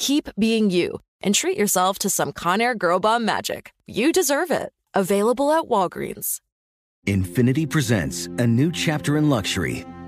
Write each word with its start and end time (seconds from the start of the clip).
keep 0.00 0.28
being 0.36 0.70
you, 0.70 0.98
and 1.22 1.32
treat 1.32 1.56
yourself 1.56 1.98
to 2.00 2.10
some 2.10 2.32
Conair 2.32 2.76
Girl 2.76 2.98
Bomb 2.98 3.24
magic. 3.24 3.72
You 3.86 4.10
deserve 4.10 4.50
it. 4.50 4.72
Available 4.94 5.52
at 5.52 5.64
Walgreens. 5.64 6.40
Infiniti 7.06 7.68
presents 7.68 8.26
a 8.38 8.46
new 8.46 8.72
chapter 8.72 9.16
in 9.16 9.30
luxury, 9.30 9.86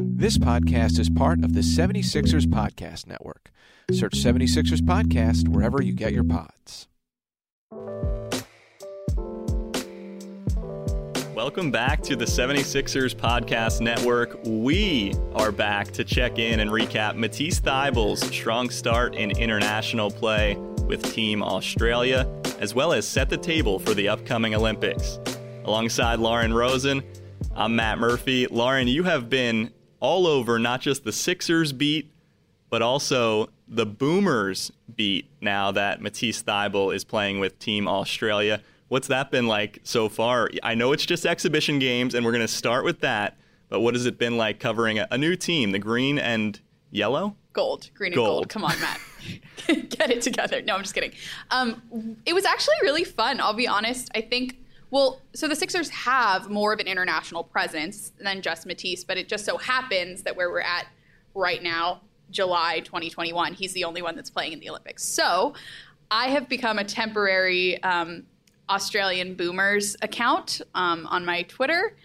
This 0.00 0.38
podcast 0.38 1.00
is 1.00 1.10
part 1.10 1.42
of 1.42 1.54
the 1.54 1.60
76ers 1.60 2.46
Podcast 2.46 3.08
Network. 3.08 3.50
Search 3.90 4.12
76ers 4.12 4.78
Podcast 4.80 5.48
wherever 5.48 5.82
you 5.82 5.92
get 5.92 6.12
your 6.12 6.22
pods. 6.22 6.86
Welcome 11.34 11.72
back 11.72 12.00
to 12.04 12.14
the 12.14 12.26
76ers 12.26 13.16
Podcast 13.16 13.80
Network. 13.80 14.38
We 14.44 15.14
are 15.34 15.50
back 15.50 15.90
to 15.92 16.04
check 16.04 16.38
in 16.38 16.60
and 16.60 16.70
recap 16.70 17.16
Matisse 17.16 17.58
Thybulle's 17.58 18.20
strong 18.20 18.70
start 18.70 19.16
in 19.16 19.32
international 19.32 20.12
play 20.12 20.54
with 20.86 21.02
Team 21.12 21.42
Australia, 21.42 22.30
as 22.60 22.72
well 22.72 22.92
as 22.92 23.04
set 23.04 23.30
the 23.30 23.36
table 23.36 23.80
for 23.80 23.94
the 23.94 24.08
upcoming 24.08 24.54
Olympics. 24.54 25.18
Alongside 25.64 26.20
Lauren 26.20 26.54
Rosen, 26.54 27.02
I'm 27.56 27.74
Matt 27.74 27.98
Murphy. 27.98 28.46
Lauren, 28.46 28.86
you 28.86 29.02
have 29.02 29.28
been 29.28 29.72
all 30.00 30.26
over 30.26 30.58
not 30.58 30.80
just 30.80 31.04
the 31.04 31.12
Sixers 31.12 31.72
beat, 31.72 32.10
but 32.70 32.82
also 32.82 33.48
the 33.66 33.86
Boomers 33.86 34.72
beat 34.94 35.26
now 35.40 35.70
that 35.72 36.00
Matisse 36.00 36.42
Thybulle 36.42 36.94
is 36.94 37.04
playing 37.04 37.40
with 37.40 37.58
Team 37.58 37.86
Australia. 37.88 38.62
What's 38.88 39.08
that 39.08 39.30
been 39.30 39.46
like 39.46 39.80
so 39.82 40.08
far? 40.08 40.50
I 40.62 40.74
know 40.74 40.92
it's 40.92 41.04
just 41.04 41.26
exhibition 41.26 41.78
games, 41.78 42.14
and 42.14 42.24
we're 42.24 42.32
going 42.32 42.46
to 42.46 42.48
start 42.52 42.84
with 42.84 43.00
that, 43.00 43.36
but 43.68 43.80
what 43.80 43.94
has 43.94 44.06
it 44.06 44.18
been 44.18 44.36
like 44.36 44.60
covering 44.60 44.98
a, 44.98 45.06
a 45.10 45.18
new 45.18 45.36
team, 45.36 45.72
the 45.72 45.78
green 45.78 46.18
and 46.18 46.58
yellow? 46.90 47.36
Gold, 47.52 47.90
green 47.94 48.12
and 48.12 48.16
Gold. 48.16 48.28
gold. 48.28 48.48
Come 48.48 48.64
on, 48.64 48.80
Matt. 48.80 49.00
Get 49.66 50.10
it 50.10 50.22
together. 50.22 50.62
No, 50.62 50.74
I'm 50.74 50.82
just 50.82 50.94
kidding. 50.94 51.12
Um, 51.50 52.16
it 52.24 52.32
was 52.32 52.44
actually 52.44 52.76
really 52.82 53.04
fun. 53.04 53.40
I'll 53.40 53.52
be 53.52 53.68
honest. 53.68 54.10
I 54.14 54.22
think 54.22 54.56
well, 54.90 55.20
so 55.34 55.48
the 55.48 55.56
Sixers 55.56 55.90
have 55.90 56.48
more 56.48 56.72
of 56.72 56.80
an 56.80 56.86
international 56.86 57.44
presence 57.44 58.12
than 58.18 58.40
just 58.40 58.66
Matisse, 58.66 59.04
but 59.04 59.18
it 59.18 59.28
just 59.28 59.44
so 59.44 59.58
happens 59.58 60.22
that 60.22 60.36
where 60.36 60.50
we're 60.50 60.60
at 60.60 60.86
right 61.34 61.62
now, 61.62 62.00
July 62.30 62.80
2021, 62.80 63.54
he's 63.54 63.72
the 63.72 63.84
only 63.84 64.02
one 64.02 64.16
that's 64.16 64.30
playing 64.30 64.52
in 64.52 64.60
the 64.60 64.68
Olympics. 64.68 65.04
So 65.04 65.54
I 66.10 66.28
have 66.28 66.48
become 66.48 66.78
a 66.78 66.84
temporary 66.84 67.82
um, 67.82 68.24
Australian 68.70 69.34
Boomers 69.34 69.96
account 70.02 70.60
um, 70.74 71.06
on 71.06 71.24
my 71.24 71.42
Twitter. 71.42 71.96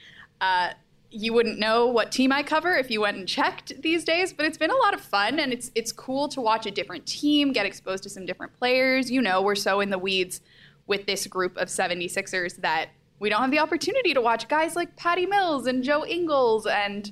Uh, 0.41 0.71
you 1.09 1.31
wouldn't 1.31 1.59
know 1.59 1.87
what 1.87 2.11
team 2.11 2.31
I 2.31 2.41
cover 2.41 2.75
if 2.75 2.89
you 2.89 3.01
went 3.01 3.17
and 3.17 3.27
checked 3.27 3.81
these 3.81 4.03
days, 4.03 4.33
but 4.33 4.45
it's 4.45 4.57
been 4.57 4.71
a 4.71 4.75
lot 4.77 4.93
of 4.93 5.01
fun 5.01 5.39
and 5.39 5.53
it's 5.53 5.71
it's 5.75 5.91
cool 5.91 6.27
to 6.29 6.41
watch 6.41 6.65
a 6.65 6.71
different 6.71 7.05
team, 7.05 7.53
get 7.53 7.67
exposed 7.67 8.03
to 8.03 8.09
some 8.09 8.25
different 8.25 8.57
players. 8.57 9.11
You 9.11 9.21
know, 9.21 9.41
we're 9.41 9.55
so 9.55 9.79
in 9.79 9.91
the 9.91 9.99
weeds 9.99 10.41
with 10.87 11.05
this 11.05 11.27
group 11.27 11.55
of 11.57 11.67
76ers 11.67 12.57
that 12.57 12.89
we 13.19 13.29
don't 13.29 13.41
have 13.41 13.51
the 13.51 13.59
opportunity 13.59 14.13
to 14.13 14.21
watch 14.21 14.47
guys 14.47 14.75
like 14.75 14.95
Patty 14.95 15.25
Mills 15.25 15.65
and 15.67 15.83
Joe 15.83 16.05
Ingles 16.05 16.65
and 16.65 17.11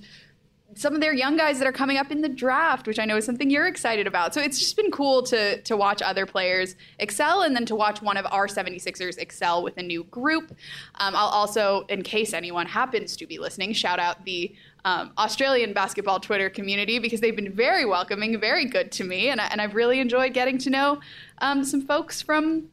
some 0.76 0.96
of 0.96 1.02
their 1.02 1.14
young 1.14 1.36
guys 1.36 1.60
that 1.60 1.68
are 1.68 1.72
coming 1.74 1.98
up 1.98 2.12
in 2.12 2.22
the 2.22 2.30
draft, 2.30 2.88
which 2.88 3.00
I 3.00 3.06
know 3.06 3.18
is 3.18 3.26
something 3.26 3.50
you're 3.50 3.68
excited 3.68 4.08
about. 4.08 4.34
So 4.34 4.42
it's 4.42 4.58
just 4.58 4.76
been 4.76 4.92
cool 4.92 5.22
to 5.24 5.62
to 5.62 5.76
watch 5.76 6.02
other 6.02 6.26
players 6.26 6.76
excel 7.00 7.42
and 7.42 7.56
then 7.56 7.66
to 7.66 7.76
watch 7.76 8.02
one 8.02 8.18
of 8.18 8.26
our 8.32 8.48
76ers 8.48 9.18
excel 9.18 9.64
with 9.64 9.78
a 9.78 9.84
new 9.84 10.04
group. 10.06 10.52
Um, 10.96 11.16
I'll 11.16 11.28
also, 11.28 11.86
in 11.90 12.04
case 12.04 12.34
anyone 12.34 12.68
happens 12.68 13.16
to 13.18 13.28
be 13.28 13.38
listening, 13.38 13.74
shout 13.74 14.00
out 14.00 14.24
the 14.26 14.56
um, 14.86 15.12
Australian 15.18 15.74
basketball 15.74 16.20
Twitter 16.20 16.50
community 16.50 17.00
because 17.00 17.20
they've 17.22 17.36
been 17.36 17.54
very 17.54 17.86
welcoming, 17.86 18.40
very 18.40 18.66
good 18.66 18.92
to 18.94 19.04
me, 19.04 19.30
and, 19.30 19.40
I, 19.40 19.48
and 19.48 19.62
I've 19.62 19.76
really 19.76 20.00
enjoyed 20.00 20.34
getting 20.34 20.58
to 20.60 20.70
know 20.70 21.02
um, 21.40 21.64
some 21.64 21.82
folks 21.82 22.22
from 22.22 22.70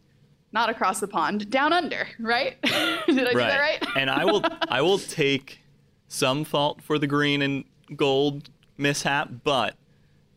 not 0.53 0.71
across 0.71 1.01
the 1.01 1.09
pond, 1.09 1.51
down 1.51 1.73
under, 1.73 2.09
right? 2.19 2.61
Did 2.63 2.73
I 2.73 3.05
do 3.07 3.15
that 3.35 3.61
right? 3.61 3.87
and 3.97 4.11
I 4.11 4.25
will 4.25 4.43
I 4.69 4.83
will 4.83 4.99
take 4.99 5.61
some 6.09 6.45
fault 6.45 6.83
for 6.83 6.99
the 6.99 7.07
green 7.07 7.43
and 7.43 7.65
gold 7.97 8.51
mishap, 8.77 9.31
but 9.45 9.75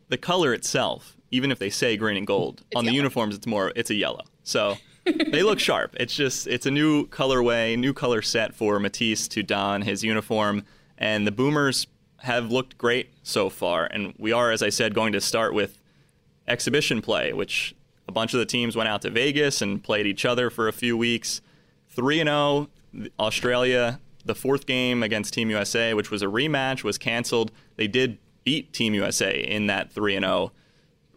the 0.10 0.18
color 0.18 0.54
itself, 0.54 1.16
even 1.32 1.52
if 1.52 1.60
they 1.60 1.70
say 1.70 1.96
green 1.96 2.18
and 2.18 2.28
gold, 2.28 2.62
It's 2.72 2.78
on 2.78 2.86
the 2.86 2.94
uniforms 2.94 3.36
it's 3.36 3.48
more 3.48 3.72
it's 3.76 3.90
a 3.90 3.96
yellow. 3.96 4.24
So 4.44 4.78
they 5.06 5.44
look 5.44 5.60
sharp. 5.60 5.96
It's 6.00 6.16
just 6.16 6.48
it's 6.48 6.66
a 6.66 6.72
new 6.72 7.08
colorway, 7.08 7.78
new 7.78 7.94
color 7.94 8.22
set 8.22 8.54
for 8.54 8.80
Matisse 8.80 9.28
to 9.30 9.44
don 9.44 9.82
his 9.84 10.04
uniform, 10.04 10.64
and 10.98 11.26
the 11.26 11.32
Boomers 11.32 11.88
have 12.18 12.52
looked 12.52 12.78
great 12.78 13.12
so 13.24 13.50
far. 13.50 13.86
And 13.86 14.14
we 14.18 14.32
are, 14.32 14.52
as 14.52 14.62
I 14.62 14.70
said, 14.70 14.94
going 14.94 15.14
to 15.14 15.22
start 15.22 15.54
with 15.54 15.82
exhibition 16.48 17.02
play, 17.02 17.34
which 17.34 17.76
a 18.08 18.12
bunch 18.12 18.34
of 18.34 18.40
the 18.40 18.46
teams 18.46 18.76
went 18.76 18.90
out 18.90 19.02
to 19.04 19.10
Vegas 19.10 19.62
and 19.62 19.84
played 19.84 20.06
each 20.06 20.26
other 20.26 20.50
for 20.50 20.68
a 20.68 20.74
few 20.74 20.98
weeks. 20.98 21.42
3 21.90 22.22
and 22.22 22.28
0, 22.28 23.10
Australia, 23.20 24.00
the 24.26 24.36
fourth 24.36 24.66
game 24.66 25.04
against 25.04 25.34
Team 25.34 25.50
USA, 25.50 25.94
which 25.94 26.12
was 26.12 26.22
a 26.22 26.28
rematch, 26.28 26.84
was 26.84 26.98
canceled. 26.98 27.52
They 27.76 27.88
did 27.88 28.18
beat 28.44 28.74
Team 28.74 28.94
USA 28.94 29.40
in 29.40 29.68
that 29.68 29.92
3 29.92 30.16
and 30.16 30.26
0 30.26 30.52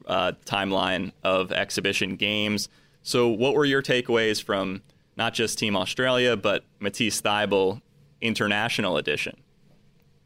uh, 0.07 0.33
timeline 0.45 1.13
of 1.23 1.53
exhibition 1.53 2.17
games. 2.17 2.69
So, 3.03 3.29
what 3.29 3.55
were 3.55 3.65
your 3.65 3.83
takeaways 3.83 4.43
from 4.43 4.83
not 5.17 5.35
just 5.35 5.59
Team 5.59 5.77
Australia, 5.77 6.37
but 6.37 6.65
Matisse 6.81 7.21
Thybulle 7.21 7.81
International 8.21 8.97
Edition? 8.97 9.37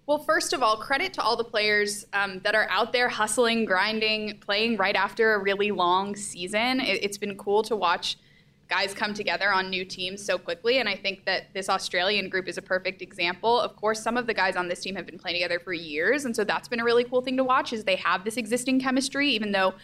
Well, 0.08 0.16
first 0.16 0.54
of 0.54 0.62
all, 0.62 0.78
credit 0.78 1.12
to 1.14 1.20
all 1.20 1.36
the 1.36 1.44
players 1.44 2.06
um, 2.14 2.40
that 2.42 2.54
are 2.54 2.66
out 2.70 2.94
there 2.94 3.10
hustling, 3.10 3.66
grinding, 3.66 4.38
playing 4.38 4.78
right 4.78 4.96
after 4.96 5.34
a 5.34 5.38
really 5.38 5.70
long 5.70 6.16
season. 6.16 6.80
It, 6.80 7.04
it's 7.04 7.18
been 7.18 7.36
cool 7.36 7.62
to 7.64 7.76
watch 7.76 8.16
guys 8.70 8.94
come 8.94 9.12
together 9.12 9.52
on 9.52 9.68
new 9.68 9.84
teams 9.84 10.24
so 10.24 10.38
quickly, 10.38 10.78
and 10.78 10.88
I 10.88 10.96
think 10.96 11.26
that 11.26 11.52
this 11.52 11.68
Australian 11.68 12.30
group 12.30 12.48
is 12.48 12.56
a 12.56 12.62
perfect 12.62 13.02
example. 13.02 13.60
Of 13.60 13.76
course, 13.76 14.02
some 14.02 14.16
of 14.16 14.26
the 14.26 14.32
guys 14.32 14.56
on 14.56 14.66
this 14.66 14.80
team 14.80 14.96
have 14.96 15.04
been 15.04 15.18
playing 15.18 15.36
together 15.36 15.60
for 15.60 15.74
years, 15.74 16.24
and 16.24 16.34
so 16.34 16.42
that's 16.42 16.68
been 16.68 16.80
a 16.80 16.84
really 16.84 17.04
cool 17.04 17.20
thing 17.20 17.36
to 17.36 17.44
watch. 17.44 17.74
Is 17.74 17.84
they 17.84 17.96
have 17.96 18.24
this 18.24 18.38
existing 18.38 18.80
chemistry, 18.80 19.28
even 19.28 19.52
though 19.52 19.74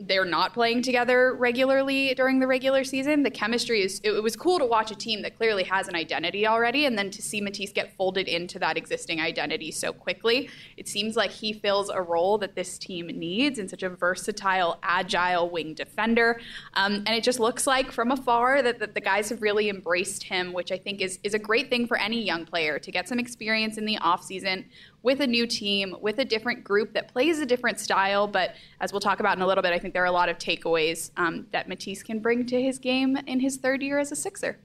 they're 0.00 0.24
not 0.24 0.54
playing 0.54 0.82
together 0.82 1.34
regularly 1.34 2.14
during 2.14 2.38
the 2.38 2.46
regular 2.46 2.84
season. 2.84 3.22
The 3.22 3.30
chemistry 3.30 3.82
is, 3.82 4.00
it, 4.02 4.22
was 4.22 4.34
cool 4.36 4.58
to 4.58 4.64
watch 4.64 4.90
a 4.90 4.94
team 4.94 5.22
that 5.22 5.36
clearly 5.36 5.64
has 5.64 5.88
an 5.88 5.94
identity 5.94 6.46
already, 6.46 6.86
and 6.86 6.96
then 6.96 7.10
to 7.10 7.22
see 7.22 7.40
Matisse 7.40 7.72
get 7.72 7.94
folded 7.96 8.26
into 8.26 8.58
that 8.58 8.76
existing 8.76 9.20
identity 9.20 9.70
so 9.70 9.92
quickly. 9.92 10.48
It 10.76 10.88
seems 10.88 11.16
like 11.16 11.30
he 11.30 11.52
fills 11.52 11.90
a 11.90 12.00
role 12.00 12.38
that 12.38 12.54
this 12.54 12.78
team 12.78 13.06
needs 13.08 13.58
in 13.58 13.68
such 13.68 13.82
a 13.82 13.90
versatile, 13.90 14.78
agile 14.82 15.50
wing 15.50 15.74
defender. 15.74 16.40
Um, 16.74 16.94
and 17.06 17.10
it 17.10 17.22
just 17.22 17.40
looks 17.40 17.66
like 17.66 17.92
from 17.92 18.10
afar 18.10 18.62
that, 18.62 18.78
that 18.78 18.94
the 18.94 19.00
guys 19.00 19.28
have 19.28 19.42
really 19.42 19.68
embraced 19.68 20.24
him, 20.24 20.52
which 20.52 20.72
I 20.72 20.78
think 20.78 21.00
is, 21.00 21.18
is 21.22 21.34
a 21.34 21.38
great 21.38 21.68
thing 21.68 21.86
for 21.86 21.98
any 21.98 22.22
young 22.22 22.46
player 22.46 22.78
to 22.78 22.90
get 22.90 23.08
some 23.08 23.18
experience 23.18 23.76
in 23.76 23.84
the 23.84 23.98
offseason 23.98 24.64
with 25.02 25.20
a 25.20 25.26
new 25.26 25.46
team, 25.46 25.96
with 26.00 26.18
a 26.18 26.24
different 26.24 26.62
group 26.62 26.92
that 26.92 27.08
plays 27.08 27.38
a 27.38 27.46
different 27.46 27.80
style. 27.80 28.26
But 28.26 28.54
as 28.80 28.92
we'll 28.92 29.00
talk 29.00 29.20
about 29.20 29.36
in 29.36 29.42
a 29.42 29.46
little 29.46 29.62
bit, 29.62 29.72
I 29.72 29.78
think 29.78 29.94
there 29.94 30.02
are 30.02 30.06
a 30.06 30.12
lot 30.12 30.28
of 30.28 30.38
takeaways 30.38 31.10
um, 31.16 31.46
that 31.52 31.68
Matisse 31.68 32.02
can 32.02 32.20
bring 32.20 32.46
to 32.46 32.60
his 32.60 32.78
game 32.78 33.16
in 33.26 33.40
his 33.40 33.56
third 33.56 33.82
year 33.82 33.98
as 33.98 34.12
a 34.12 34.16
Sixer. 34.16 34.58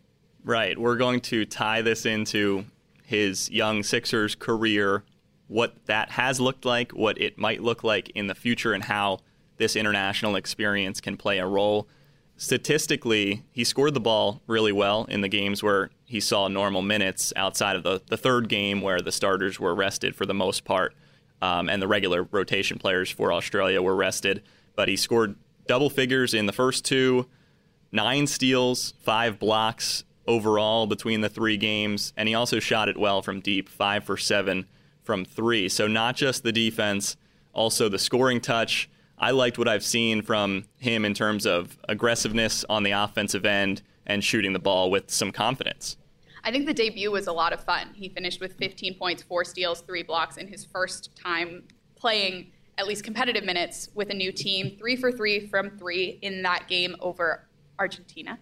Right. 0.43 0.77
We're 0.77 0.97
going 0.97 1.21
to 1.21 1.45
tie 1.45 1.81
this 1.81 2.05
into 2.05 2.65
his 3.03 3.49
young 3.49 3.83
Sixers 3.83 4.35
career, 4.35 5.03
what 5.47 5.75
that 5.85 6.11
has 6.11 6.39
looked 6.39 6.65
like, 6.65 6.91
what 6.91 7.19
it 7.19 7.37
might 7.37 7.61
look 7.61 7.83
like 7.83 8.09
in 8.09 8.27
the 8.27 8.35
future, 8.35 8.73
and 8.73 8.83
how 8.83 9.19
this 9.57 9.75
international 9.75 10.35
experience 10.35 10.99
can 10.99 11.15
play 11.17 11.39
a 11.39 11.47
role 11.47 11.87
statistically, 12.37 13.43
he 13.51 13.63
scored 13.63 13.93
the 13.93 13.99
ball 13.99 14.41
really 14.47 14.71
well 14.71 15.05
in 15.05 15.21
the 15.21 15.27
games 15.27 15.63
where 15.63 15.89
he 16.05 16.19
saw 16.19 16.47
normal 16.47 16.81
minutes 16.81 17.33
outside 17.35 17.75
of 17.75 17.83
the, 17.83 18.01
the 18.07 18.17
third 18.17 18.47
game 18.47 18.81
where 18.81 19.01
the 19.01 19.11
starters 19.11 19.59
were 19.59 19.73
rested 19.73 20.15
for 20.15 20.25
the 20.25 20.33
most 20.33 20.63
part 20.63 20.93
um, 21.41 21.69
and 21.69 21.81
the 21.81 21.87
regular 21.87 22.23
rotation 22.23 22.77
players 22.77 23.09
for 23.09 23.33
Australia 23.33 23.81
were 23.81 23.95
rested. 23.95 24.43
But 24.75 24.87
he 24.87 24.95
scored 24.95 25.35
double 25.67 25.89
figures 25.89 26.33
in 26.33 26.45
the 26.45 26.53
first 26.53 26.85
two, 26.85 27.27
nine 27.91 28.27
steals, 28.27 28.93
five 29.01 29.39
blocks 29.39 30.03
overall 30.27 30.87
between 30.87 31.21
the 31.21 31.29
three 31.29 31.57
games. 31.57 32.13
And 32.15 32.27
he 32.27 32.35
also 32.35 32.59
shot 32.59 32.89
it 32.89 32.97
well 32.97 33.21
from 33.21 33.39
deep, 33.39 33.69
five 33.69 34.03
for 34.03 34.17
seven 34.17 34.65
from 35.03 35.25
three. 35.25 35.69
So 35.69 35.87
not 35.87 36.15
just 36.15 36.43
the 36.43 36.51
defense, 36.51 37.17
also 37.53 37.89
the 37.89 37.99
scoring 37.99 38.41
touch 38.41 38.89
I 39.17 39.31
liked 39.31 39.57
what 39.57 39.67
I've 39.67 39.83
seen 39.83 40.21
from 40.21 40.65
him 40.77 41.05
in 41.05 41.13
terms 41.13 41.45
of 41.45 41.77
aggressiveness 41.87 42.65
on 42.67 42.83
the 42.83 42.91
offensive 42.91 43.45
end 43.45 43.81
and 44.05 44.23
shooting 44.23 44.53
the 44.53 44.59
ball 44.59 44.91
with 44.91 45.11
some 45.11 45.31
confidence. 45.31 45.97
I 46.43 46.51
think 46.51 46.67
the 46.67 46.73
debut 46.73 47.11
was 47.11 47.27
a 47.27 47.33
lot 47.33 47.53
of 47.53 47.63
fun. 47.63 47.89
He 47.93 48.09
finished 48.09 48.39
with 48.39 48.53
15 48.57 48.95
points, 48.95 49.23
four 49.23 49.43
steals, 49.43 49.81
three 49.81 50.03
blocks 50.03 50.37
in 50.37 50.47
his 50.47 50.63
first 50.63 51.15
time 51.15 51.63
playing 51.95 52.51
at 52.77 52.87
least 52.87 53.03
competitive 53.03 53.43
minutes 53.43 53.89
with 53.95 54.09
a 54.09 54.13
new 54.13 54.31
team. 54.31 54.75
Three 54.77 54.95
for 54.95 55.11
three 55.11 55.47
from 55.47 55.71
three 55.77 56.19
in 56.21 56.43
that 56.43 56.67
game 56.67 56.95
over 56.99 57.47
Argentina. 57.79 58.37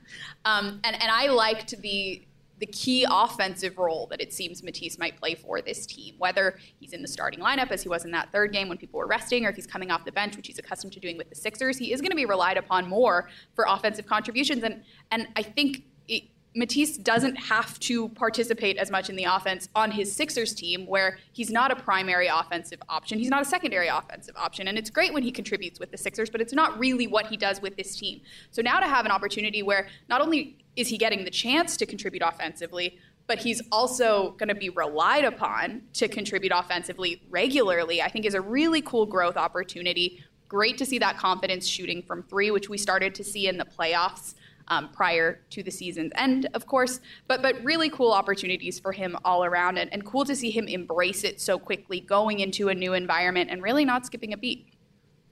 Um, 0.45 0.81
and, 0.83 1.01
and 1.01 1.11
I 1.11 1.27
liked 1.27 1.79
the 1.81 2.21
the 2.59 2.65
key 2.67 3.05
offensive 3.09 3.77
role 3.77 4.07
that 4.07 4.21
it 4.21 4.31
seems 4.31 4.63
Matisse 4.63 4.97
might 4.97 5.17
play 5.19 5.35
for 5.35 5.61
this 5.61 5.85
team, 5.85 6.15
whether 6.17 6.57
he's 6.79 6.93
in 6.93 7.01
the 7.01 7.07
starting 7.07 7.39
lineup 7.39 7.71
as 7.71 7.83
he 7.83 7.89
was 7.89 8.05
in 8.05 8.11
that 8.11 8.31
third 8.31 8.51
game 8.51 8.69
when 8.69 8.77
people 8.77 8.99
were 8.99 9.07
resting, 9.07 9.45
or 9.45 9.49
if 9.49 9.55
he's 9.55 9.67
coming 9.67 9.91
off 9.91 10.05
the 10.05 10.11
bench, 10.11 10.37
which 10.37 10.47
he's 10.47 10.59
accustomed 10.59 10.93
to 10.93 10.99
doing 10.99 11.17
with 11.17 11.29
the 11.29 11.35
Sixers. 11.35 11.77
He 11.77 11.91
is 11.91 12.01
going 12.01 12.11
to 12.11 12.15
be 12.15 12.25
relied 12.25 12.57
upon 12.57 12.87
more 12.87 13.29
for 13.55 13.65
offensive 13.67 14.05
contributions, 14.05 14.63
and 14.63 14.83
and 15.11 15.27
I 15.35 15.43
think. 15.43 15.83
It, 16.07 16.23
Matisse 16.55 16.97
doesn't 16.97 17.35
have 17.35 17.79
to 17.79 18.09
participate 18.09 18.77
as 18.77 18.91
much 18.91 19.09
in 19.09 19.15
the 19.15 19.23
offense 19.23 19.69
on 19.73 19.89
his 19.89 20.15
Sixers 20.15 20.53
team, 20.53 20.85
where 20.85 21.17
he's 21.31 21.49
not 21.49 21.71
a 21.71 21.75
primary 21.75 22.27
offensive 22.27 22.79
option. 22.89 23.17
He's 23.17 23.29
not 23.29 23.41
a 23.41 23.45
secondary 23.45 23.87
offensive 23.87 24.35
option. 24.37 24.67
And 24.67 24.77
it's 24.77 24.91
great 24.91 25.13
when 25.13 25.23
he 25.23 25.31
contributes 25.31 25.79
with 25.79 25.89
the 25.89 25.97
Sixers, 25.97 26.29
but 26.29 26.41
it's 26.41 26.53
not 26.53 26.77
really 26.77 27.07
what 27.07 27.25
he 27.25 27.37
does 27.37 27.59
with 27.59 27.75
this 27.75 27.95
team. 27.95 28.21
So 28.51 28.61
now 28.61 28.79
to 28.79 28.85
have 28.85 29.03
an 29.03 29.11
opportunity 29.11 29.63
where 29.63 29.87
not 30.09 30.21
only 30.21 30.62
is 30.75 30.87
he 30.87 30.97
getting 30.97 31.23
the 31.23 31.31
chance 31.31 31.77
to 31.77 31.85
contribute 31.85 32.23
offensively, 32.23 32.97
but 33.27 33.39
he's 33.39 33.61
also 33.71 34.31
going 34.31 34.49
to 34.49 34.55
be 34.55 34.69
relied 34.69 35.23
upon 35.25 35.81
to 35.93 36.07
contribute 36.07 36.51
offensively 36.53 37.21
regularly, 37.29 38.01
I 38.01 38.09
think 38.09 38.25
is 38.25 38.33
a 38.33 38.41
really 38.41 38.81
cool 38.81 39.05
growth 39.05 39.37
opportunity. 39.37 40.23
Great 40.47 40.77
to 40.77 40.85
see 40.85 40.99
that 40.99 41.17
confidence 41.17 41.65
shooting 41.65 42.01
from 42.01 42.23
three, 42.23 42.51
which 42.51 42.69
we 42.69 42.77
started 42.77 43.15
to 43.15 43.23
see 43.23 43.47
in 43.47 43.57
the 43.57 43.65
playoffs 43.65 44.35
um, 44.67 44.89
prior 44.89 45.39
to 45.49 45.63
the 45.63 45.71
season's 45.71 46.11
end, 46.15 46.47
of 46.53 46.65
course. 46.65 46.99
But 47.27 47.41
but 47.41 47.63
really 47.63 47.89
cool 47.89 48.11
opportunities 48.11 48.79
for 48.79 48.91
him 48.91 49.17
all 49.25 49.43
around, 49.43 49.77
and, 49.77 49.91
and 49.93 50.05
cool 50.05 50.25
to 50.25 50.35
see 50.35 50.51
him 50.51 50.67
embrace 50.67 51.23
it 51.23 51.41
so 51.41 51.57
quickly, 51.57 51.99
going 51.99 52.39
into 52.39 52.69
a 52.69 52.75
new 52.75 52.93
environment 52.93 53.49
and 53.49 53.61
really 53.61 53.85
not 53.85 54.05
skipping 54.05 54.33
a 54.33 54.37
beat. 54.37 54.67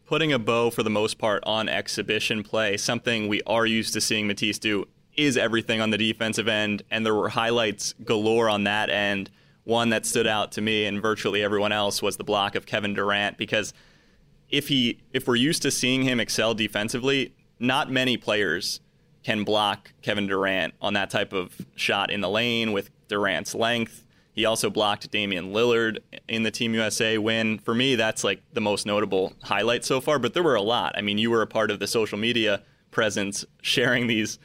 Putting 0.06 0.34
a 0.34 0.40
bow 0.40 0.70
for 0.70 0.84
the 0.84 0.90
most 0.90 1.18
part 1.18 1.42
on 1.46 1.70
exhibition 1.70 2.44
play, 2.44 2.76
something 2.76 3.28
we 3.28 3.42
are 3.44 3.66
used 3.66 3.94
to 3.94 4.02
seeing 4.02 4.28
Matisse 4.28 4.60
do, 4.60 4.88
is 5.16 5.38
everything 5.38 5.82
on 5.82 5.90
the 5.90 5.98
defensive 5.98 6.48
end, 6.48 6.84
and 6.90 7.06
there 7.06 7.16
were 7.16 7.30
highlights 7.30 7.94
galore 8.04 8.50
on 8.50 8.64
that 8.64 8.90
end. 8.90 9.30
One 9.64 9.90
that 9.90 10.06
stood 10.06 10.28
out 10.28 10.52
to 10.54 10.62
me 10.62 10.86
and 10.86 11.02
virtually 11.02 11.44
everyone 11.44 11.72
else 11.72 12.02
was 12.02 12.18
the 12.18 12.24
block 12.24 12.56
of 12.56 12.66
Kevin 12.66 12.94
Durant 12.94 13.38
because 13.38 13.74
if 14.50 14.68
he 14.68 15.00
if 15.14 15.28
we're 15.28 15.36
used 15.36 15.62
to 15.62 15.72
seeing 15.72 16.04
him 16.04 16.20
excel 16.20 16.54
defensively, 16.54 17.34
not 17.60 17.92
many 17.92 18.18
players 18.18 18.82
can 19.24 19.44
block 19.44 19.94
Kevin 20.02 20.28
Durant 20.28 20.74
on 20.82 20.94
that 20.94 21.10
type 21.10 21.32
of 21.32 21.66
shot 21.76 22.10
in 22.10 22.22
the 22.22 22.30
lane 22.30 22.72
with 22.72 22.90
Durant's 23.08 23.54
length. 23.54 24.04
He 24.34 24.46
also 24.46 24.70
blocked 24.70 25.12
Damian 25.12 25.54
Lillard 25.54 26.00
in 26.28 26.44
the 26.44 26.52
Team 26.52 26.74
USA 26.74 27.18
win. 27.18 27.60
For 27.60 27.76
me, 27.76 27.96
that's 27.96 28.24
like 28.24 28.42
the 28.54 28.62
most 28.62 28.86
notable 28.86 29.34
highlight 29.44 29.86
so 29.86 30.02
far, 30.02 30.20
but 30.20 30.34
there 30.34 30.44
were 30.44 30.56
a 30.56 30.62
lot. 30.62 30.94
I 30.98 31.02
mean, 31.02 31.18
you 31.18 31.30
were 31.30 31.42
a 31.42 31.48
part 31.48 31.70
of 31.70 31.80
the 31.80 31.88
social 31.88 32.18
media 32.18 32.64
presence 32.92 33.46
sharing 33.62 34.08
these 34.08 34.40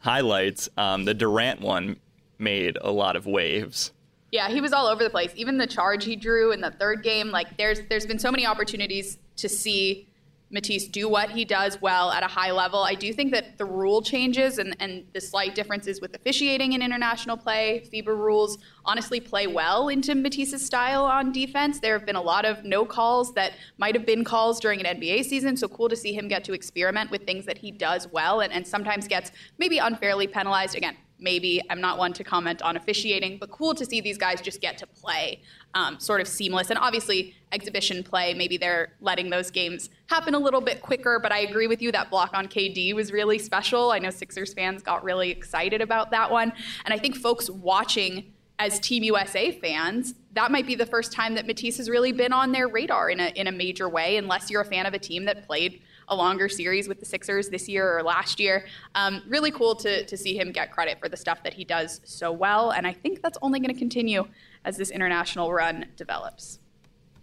highlights. 0.00 0.68
Um, 0.76 1.04
the 1.04 1.14
Durant 1.14 1.60
one 1.60 1.96
made 2.38 2.76
a 2.80 2.90
lot 2.90 3.16
of 3.16 3.26
waves. 3.26 3.92
Yeah, 4.32 4.48
he 4.48 4.60
was 4.60 4.72
all 4.72 4.86
over 4.86 5.02
the 5.02 5.10
place. 5.10 5.32
Even 5.34 5.58
the 5.58 5.66
charge 5.66 6.04
he 6.04 6.16
drew 6.16 6.52
in 6.52 6.60
the 6.60 6.70
third 6.70 7.02
game, 7.02 7.30
like 7.30 7.56
there's 7.56 7.80
there's 7.88 8.06
been 8.06 8.18
so 8.18 8.30
many 8.30 8.46
opportunities 8.46 9.18
to 9.36 9.48
see 9.48 10.08
Matisse 10.50 10.88
do 10.88 11.08
what 11.08 11.30
he 11.30 11.44
does 11.44 11.80
well 11.80 12.10
at 12.10 12.22
a 12.22 12.26
high 12.26 12.50
level. 12.50 12.80
I 12.80 12.94
do 12.94 13.12
think 13.12 13.32
that 13.32 13.56
the 13.56 13.64
rule 13.64 14.02
changes 14.02 14.58
and, 14.58 14.76
and 14.80 15.04
the 15.12 15.20
slight 15.20 15.54
differences 15.54 16.00
with 16.00 16.14
officiating 16.14 16.72
in 16.72 16.82
international 16.82 17.36
play, 17.36 17.88
FIBA 17.92 18.08
rules, 18.08 18.58
honestly 18.84 19.20
play 19.20 19.46
well 19.46 19.88
into 19.88 20.14
Matisse's 20.14 20.64
style 20.64 21.04
on 21.04 21.30
defense. 21.30 21.78
There 21.78 21.96
have 21.96 22.04
been 22.04 22.16
a 22.16 22.22
lot 22.22 22.44
of 22.44 22.64
no 22.64 22.84
calls 22.84 23.32
that 23.34 23.52
might 23.78 23.94
have 23.94 24.04
been 24.04 24.24
calls 24.24 24.58
during 24.58 24.84
an 24.84 25.00
NBA 25.00 25.24
season, 25.24 25.56
so 25.56 25.68
cool 25.68 25.88
to 25.88 25.96
see 25.96 26.12
him 26.12 26.26
get 26.26 26.42
to 26.44 26.52
experiment 26.52 27.10
with 27.10 27.24
things 27.24 27.46
that 27.46 27.58
he 27.58 27.70
does 27.70 28.08
well 28.08 28.40
and, 28.40 28.52
and 28.52 28.66
sometimes 28.66 29.06
gets 29.06 29.30
maybe 29.58 29.78
unfairly 29.78 30.26
penalized. 30.26 30.74
Again, 30.74 30.96
maybe. 31.20 31.60
I'm 31.70 31.80
not 31.80 31.98
one 31.98 32.12
to 32.14 32.24
comment 32.24 32.62
on 32.62 32.76
officiating, 32.76 33.38
but 33.38 33.50
cool 33.50 33.74
to 33.74 33.84
see 33.84 34.00
these 34.00 34.18
guys 34.18 34.40
just 34.40 34.60
get 34.60 34.78
to 34.78 34.86
play 34.86 35.42
um, 35.74 36.00
sort 36.00 36.20
of 36.20 36.28
seamless. 36.28 36.70
And 36.70 36.78
obviously, 36.78 37.34
exhibition 37.52 38.02
play, 38.02 38.34
maybe 38.34 38.56
they're 38.56 38.92
letting 39.00 39.30
those 39.30 39.50
games 39.50 39.90
happen 40.06 40.34
a 40.34 40.38
little 40.38 40.60
bit 40.60 40.82
quicker. 40.82 41.18
But 41.20 41.32
I 41.32 41.40
agree 41.40 41.66
with 41.66 41.82
you 41.82 41.92
that 41.92 42.10
block 42.10 42.30
on 42.34 42.48
KD 42.48 42.94
was 42.94 43.12
really 43.12 43.38
special. 43.38 43.90
I 43.92 43.98
know 43.98 44.10
Sixers 44.10 44.52
fans 44.54 44.82
got 44.82 45.04
really 45.04 45.30
excited 45.30 45.80
about 45.80 46.10
that 46.10 46.30
one. 46.30 46.52
And 46.84 46.94
I 46.94 46.98
think 46.98 47.16
folks 47.16 47.48
watching 47.50 48.32
as 48.58 48.78
Team 48.78 49.02
USA 49.02 49.52
fans, 49.52 50.14
that 50.32 50.50
might 50.50 50.66
be 50.66 50.74
the 50.74 50.84
first 50.84 51.12
time 51.12 51.34
that 51.34 51.46
Matisse 51.46 51.78
has 51.78 51.88
really 51.88 52.12
been 52.12 52.32
on 52.32 52.52
their 52.52 52.68
radar 52.68 53.08
in 53.08 53.18
a, 53.18 53.28
in 53.28 53.46
a 53.46 53.52
major 53.52 53.88
way, 53.88 54.16
unless 54.18 54.50
you're 54.50 54.60
a 54.60 54.66
fan 54.66 54.84
of 54.84 54.92
a 54.92 54.98
team 54.98 55.24
that 55.24 55.46
played 55.46 55.80
a 56.10 56.14
longer 56.14 56.48
series 56.48 56.88
with 56.88 57.00
the 57.00 57.06
Sixers 57.06 57.48
this 57.48 57.68
year 57.68 57.96
or 57.96 58.02
last 58.02 58.38
year. 58.38 58.66
Um, 58.94 59.22
really 59.26 59.50
cool 59.50 59.74
to, 59.76 60.04
to 60.04 60.16
see 60.16 60.36
him 60.36 60.52
get 60.52 60.72
credit 60.72 60.98
for 61.00 61.08
the 61.08 61.16
stuff 61.16 61.42
that 61.44 61.54
he 61.54 61.64
does 61.64 62.00
so 62.04 62.30
well. 62.32 62.72
And 62.72 62.86
I 62.86 62.92
think 62.92 63.22
that's 63.22 63.38
only 63.40 63.60
going 63.60 63.72
to 63.72 63.78
continue 63.78 64.26
as 64.64 64.76
this 64.76 64.90
international 64.90 65.52
run 65.52 65.86
develops. 65.96 66.58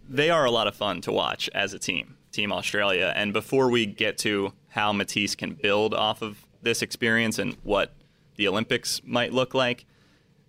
They 0.08 0.30
are 0.30 0.44
a 0.44 0.50
lot 0.50 0.66
of 0.66 0.74
fun 0.74 1.02
to 1.02 1.12
watch 1.12 1.50
as 1.54 1.74
a 1.74 1.78
team, 1.78 2.16
Team 2.32 2.50
Australia. 2.50 3.12
And 3.14 3.32
before 3.32 3.70
we 3.70 3.84
get 3.86 4.16
to 4.18 4.52
how 4.68 4.92
Matisse 4.92 5.34
can 5.34 5.54
build 5.54 5.92
off 5.92 6.22
of 6.22 6.46
this 6.62 6.82
experience 6.82 7.38
and 7.38 7.56
what 7.62 7.92
the 8.36 8.48
Olympics 8.48 9.02
might 9.04 9.32
look 9.32 9.52
like, 9.52 9.84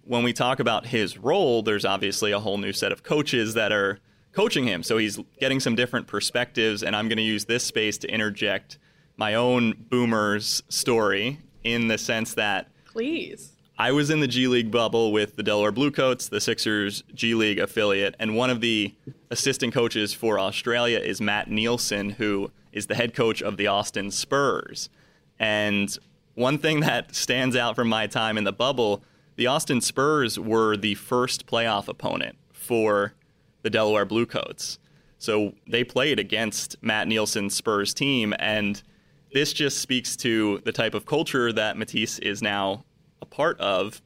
when 0.05 0.23
we 0.23 0.33
talk 0.33 0.59
about 0.59 0.87
his 0.87 1.17
role, 1.17 1.61
there's 1.61 1.85
obviously 1.85 2.31
a 2.31 2.39
whole 2.39 2.57
new 2.57 2.73
set 2.73 2.91
of 2.91 3.03
coaches 3.03 3.53
that 3.53 3.71
are 3.71 3.99
coaching 4.33 4.65
him. 4.65 4.83
So 4.83 4.97
he's 4.97 5.19
getting 5.39 5.59
some 5.59 5.75
different 5.75 6.07
perspectives, 6.07 6.83
and 6.83 6.95
I'm 6.95 7.07
going 7.07 7.17
to 7.17 7.23
use 7.23 7.45
this 7.45 7.63
space 7.63 7.97
to 7.99 8.07
interject 8.07 8.77
my 9.17 9.35
own 9.35 9.73
boomers 9.89 10.63
story 10.69 11.39
in 11.63 11.87
the 11.87 11.97
sense 11.97 12.33
that. 12.35 12.69
Please. 12.85 13.53
I 13.77 13.93
was 13.93 14.09
in 14.09 14.19
the 14.19 14.27
G 14.27 14.47
League 14.47 14.71
bubble 14.71 15.13
with 15.13 15.37
the 15.37 15.43
Delaware 15.43 15.71
Bluecoats, 15.71 16.27
the 16.27 16.41
Sixers 16.41 17.01
G 17.13 17.33
League 17.33 17.59
affiliate, 17.59 18.15
and 18.19 18.35
one 18.35 18.49
of 18.49 18.59
the 18.59 18.93
assistant 19.31 19.73
coaches 19.73 20.13
for 20.13 20.37
Australia 20.37 20.99
is 20.99 21.21
Matt 21.21 21.49
Nielsen, 21.49 22.11
who 22.11 22.51
is 22.73 22.87
the 22.87 22.95
head 22.95 23.13
coach 23.13 23.41
of 23.41 23.55
the 23.55 23.67
Austin 23.67 24.11
Spurs. 24.11 24.89
And 25.39 25.97
one 26.35 26.57
thing 26.57 26.79
that 26.81 27.15
stands 27.15 27.55
out 27.55 27.75
from 27.75 27.87
my 27.87 28.07
time 28.07 28.37
in 28.37 28.43
the 28.43 28.51
bubble, 28.51 29.01
the 29.37 29.47
Austin 29.47 29.79
Spurs 29.79 30.37
were 30.37 30.75
the 30.75 30.95
first 30.95 31.45
playoff 31.45 31.87
opponent 31.87 32.37
for 32.51 33.13
the 33.61 33.69
Delaware 33.69 34.05
Bluecoats. 34.05 34.79
So 35.17 35.53
they 35.67 35.83
played 35.83 36.17
against 36.19 36.81
Matt 36.81 37.07
Nielsen's 37.07 37.53
Spurs 37.53 37.93
team, 37.93 38.33
and 38.39 38.81
this 39.33 39.53
just 39.53 39.79
speaks 39.79 40.15
to 40.17 40.59
the 40.59 40.71
type 40.71 40.93
of 40.93 41.05
culture 41.05 41.51
that 41.51 41.77
Matisse 41.77 42.19
is 42.19 42.41
now 42.41 42.85
a 43.21 43.25
part 43.25 43.59
of. 43.59 44.01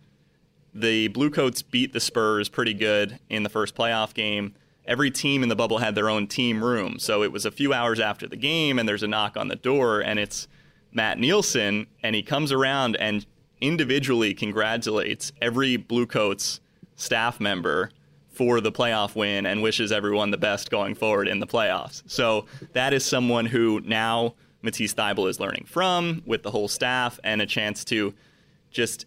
The 0.74 1.08
Bluecoats 1.10 1.62
beat 1.62 1.94
the 1.94 2.00
Spurs 2.00 2.50
pretty 2.50 2.74
good 2.74 3.20
in 3.30 3.44
the 3.44 3.50
first 3.50 3.76
playoff 3.76 4.14
game. 4.14 4.56
Every 4.86 5.12
team 5.12 5.44
in 5.44 5.50
the 5.50 5.56
bubble 5.56 5.78
had 5.78 5.94
their 5.94 6.10
own 6.10 6.28
team 6.28 6.64
room. 6.64 6.98
So 6.98 7.22
it 7.22 7.32
was 7.32 7.46
a 7.46 7.52
few 7.52 7.74
hours 7.74 8.00
after 8.00 8.28
the 8.28 8.36
game, 8.36 8.80
and 8.80 8.90
there's 8.90 9.04
a 9.04 9.08
knock 9.08 9.38
on 9.38 9.48
the 9.48 9.56
door, 9.56 10.02
and 10.02 10.20
it's 10.20 10.48
Matt 10.92 11.20
Nielsen, 11.20 11.88
and 12.02 12.16
he 12.16 12.24
comes 12.24 12.52
around 12.52 12.96
and 12.98 13.26
individually 13.62 14.34
congratulates 14.34 15.32
every 15.42 15.78
Bluecoats 15.78 16.60
staff 16.96 17.40
member 17.40 17.92
for 18.34 18.60
the 18.60 18.72
playoff 18.72 19.16
win 19.16 19.46
and 19.46 19.62
wishes 19.62 19.92
everyone 19.92 20.32
the 20.32 20.38
best 20.38 20.72
going 20.72 20.96
forward 20.96 21.28
in 21.28 21.40
the 21.40 21.48
playoffs. 21.48 22.04
So 22.08 22.46
that 22.74 22.94
is 22.94 23.06
someone 23.06 23.46
who 23.46 23.80
now 23.82 24.34
Matisse 24.62 24.94
Thybulle 24.94 25.30
is 25.30 25.40
learning 25.40 25.66
from 25.68 26.24
with 26.26 26.44
the 26.44 26.52
whole 26.52 26.68
staff 26.68 27.20
and 27.24 27.42
a 27.42 27.46
chance 27.46 27.86
to 27.86 28.14
just 28.72 29.06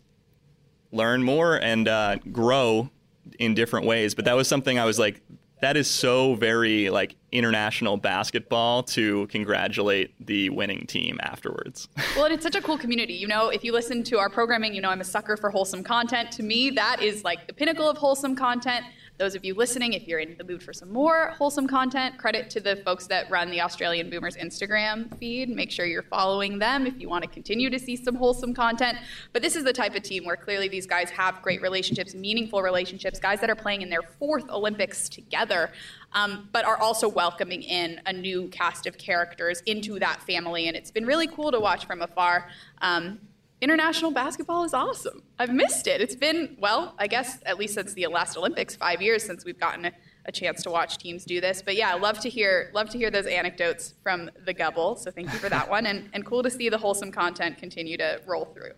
learn 0.92 1.22
more 1.22 1.56
and 1.56 1.88
uh, 1.88 2.16
grow 2.30 2.90
in 3.38 3.54
different 3.54 3.86
ways. 3.86 4.14
But 4.14 4.24
that 4.26 4.34
was 4.34 4.46
something 4.46 4.78
I 4.78 4.84
was 4.84 4.98
like, 4.98 5.22
that 5.62 5.76
is 5.76 5.88
so 5.88 6.34
very 6.34 6.90
like 6.90 7.16
international 7.32 7.96
basketball 7.96 8.82
to 8.82 9.26
congratulate 9.28 10.14
the 10.24 10.50
winning 10.50 10.86
team 10.86 11.18
afterwards. 11.22 11.88
well, 12.14 12.26
and 12.26 12.34
it's 12.34 12.42
such 12.42 12.56
a 12.56 12.60
cool 12.60 12.76
community. 12.76 13.14
You 13.14 13.26
know, 13.26 13.48
if 13.48 13.64
you 13.64 13.72
listen 13.72 14.04
to 14.04 14.18
our 14.18 14.28
programming, 14.28 14.74
you 14.74 14.82
know 14.82 14.90
I'm 14.90 15.00
a 15.00 15.04
sucker 15.04 15.36
for 15.36 15.50
wholesome 15.50 15.82
content. 15.82 16.30
To 16.32 16.42
me, 16.42 16.70
that 16.70 17.02
is 17.02 17.24
like 17.24 17.46
the 17.46 17.54
pinnacle 17.54 17.88
of 17.88 17.96
wholesome 17.96 18.36
content. 18.36 18.84
Those 19.18 19.34
of 19.34 19.46
you 19.46 19.54
listening, 19.54 19.94
if 19.94 20.06
you're 20.06 20.18
in 20.18 20.36
the 20.36 20.44
mood 20.44 20.62
for 20.62 20.74
some 20.74 20.92
more 20.92 21.30
wholesome 21.38 21.66
content, 21.66 22.18
credit 22.18 22.50
to 22.50 22.60
the 22.60 22.76
folks 22.76 23.06
that 23.06 23.30
run 23.30 23.50
the 23.50 23.62
Australian 23.62 24.10
Boomers 24.10 24.36
Instagram 24.36 25.16
feed. 25.16 25.48
Make 25.48 25.70
sure 25.70 25.86
you're 25.86 26.02
following 26.02 26.58
them 26.58 26.86
if 26.86 27.00
you 27.00 27.08
want 27.08 27.24
to 27.24 27.30
continue 27.30 27.70
to 27.70 27.78
see 27.78 27.96
some 27.96 28.14
wholesome 28.14 28.52
content. 28.52 28.98
But 29.32 29.40
this 29.40 29.56
is 29.56 29.64
the 29.64 29.72
type 29.72 29.94
of 29.94 30.02
team 30.02 30.26
where 30.26 30.36
clearly 30.36 30.68
these 30.68 30.86
guys 30.86 31.08
have 31.10 31.40
great 31.40 31.62
relationships, 31.62 32.14
meaningful 32.14 32.60
relationships, 32.60 33.18
guys 33.18 33.40
that 33.40 33.48
are 33.48 33.56
playing 33.56 33.80
in 33.80 33.88
their 33.88 34.02
fourth 34.02 34.50
Olympics 34.50 35.08
together. 35.08 35.72
Um, 36.12 36.50
but 36.52 36.66
are 36.66 36.78
also 36.78 37.08
welcoming 37.08 37.62
in 37.62 38.00
a 38.04 38.12
new 38.12 38.48
cast 38.48 38.86
of 38.86 38.98
characters 38.98 39.62
into 39.64 39.98
that 39.98 40.22
family. 40.22 40.68
And 40.68 40.76
it's 40.76 40.90
been 40.90 41.06
really 41.06 41.26
cool 41.26 41.50
to 41.52 41.60
watch 41.60 41.86
from 41.86 42.02
afar. 42.02 42.48
Um, 42.82 43.18
international 43.60 44.10
basketball 44.10 44.64
is 44.64 44.74
awesome. 44.74 45.22
I've 45.38 45.52
missed 45.52 45.86
it. 45.86 46.00
It's 46.00 46.14
been, 46.14 46.56
well, 46.60 46.94
I 46.98 47.06
guess 47.06 47.38
at 47.46 47.58
least 47.58 47.74
since 47.74 47.94
the 47.94 48.06
last 48.06 48.36
Olympics, 48.36 48.76
five 48.76 49.00
years 49.00 49.22
since 49.22 49.44
we've 49.44 49.58
gotten 49.58 49.86
a, 49.86 49.92
a 50.26 50.32
chance 50.32 50.62
to 50.64 50.70
watch 50.70 50.98
teams 50.98 51.24
do 51.24 51.40
this. 51.40 51.62
But 51.62 51.76
yeah, 51.76 51.94
love 51.94 52.18
to 52.20 52.28
hear 52.28 52.70
love 52.74 52.90
to 52.90 52.98
hear 52.98 53.10
those 53.10 53.26
anecdotes 53.26 53.94
from 54.02 54.30
the 54.44 54.52
Gubble. 54.52 54.96
So 54.96 55.10
thank 55.10 55.32
you 55.32 55.38
for 55.38 55.48
that 55.48 55.68
one. 55.68 55.86
And, 55.86 56.08
and 56.12 56.24
cool 56.24 56.42
to 56.42 56.50
see 56.50 56.68
the 56.68 56.78
wholesome 56.78 57.12
content 57.12 57.58
continue 57.58 57.96
to 57.96 58.20
roll 58.26 58.46
through. 58.46 58.72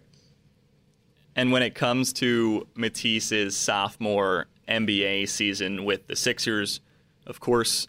And 1.35 1.52
when 1.52 1.62
it 1.62 1.75
comes 1.75 2.12
to 2.14 2.66
Matisse's 2.75 3.56
sophomore 3.56 4.47
NBA 4.68 5.28
season 5.28 5.85
with 5.85 6.06
the 6.06 6.16
Sixers, 6.16 6.80
of 7.26 7.40
course, 7.40 7.88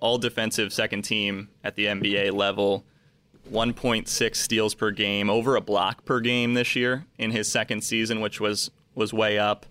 all 0.00 0.18
defensive 0.18 0.72
second 0.72 1.02
team 1.02 1.48
at 1.62 1.76
the 1.76 1.86
NBA 1.86 2.32
level 2.32 2.84
1.6 3.50 4.36
steals 4.36 4.74
per 4.74 4.90
game, 4.90 5.28
over 5.28 5.56
a 5.56 5.60
block 5.60 6.04
per 6.04 6.20
game 6.20 6.54
this 6.54 6.76
year 6.76 7.04
in 7.18 7.30
his 7.30 7.50
second 7.50 7.82
season, 7.82 8.20
which 8.20 8.40
was 8.40 8.70
was 8.94 9.12
way 9.12 9.38
up. 9.38 9.66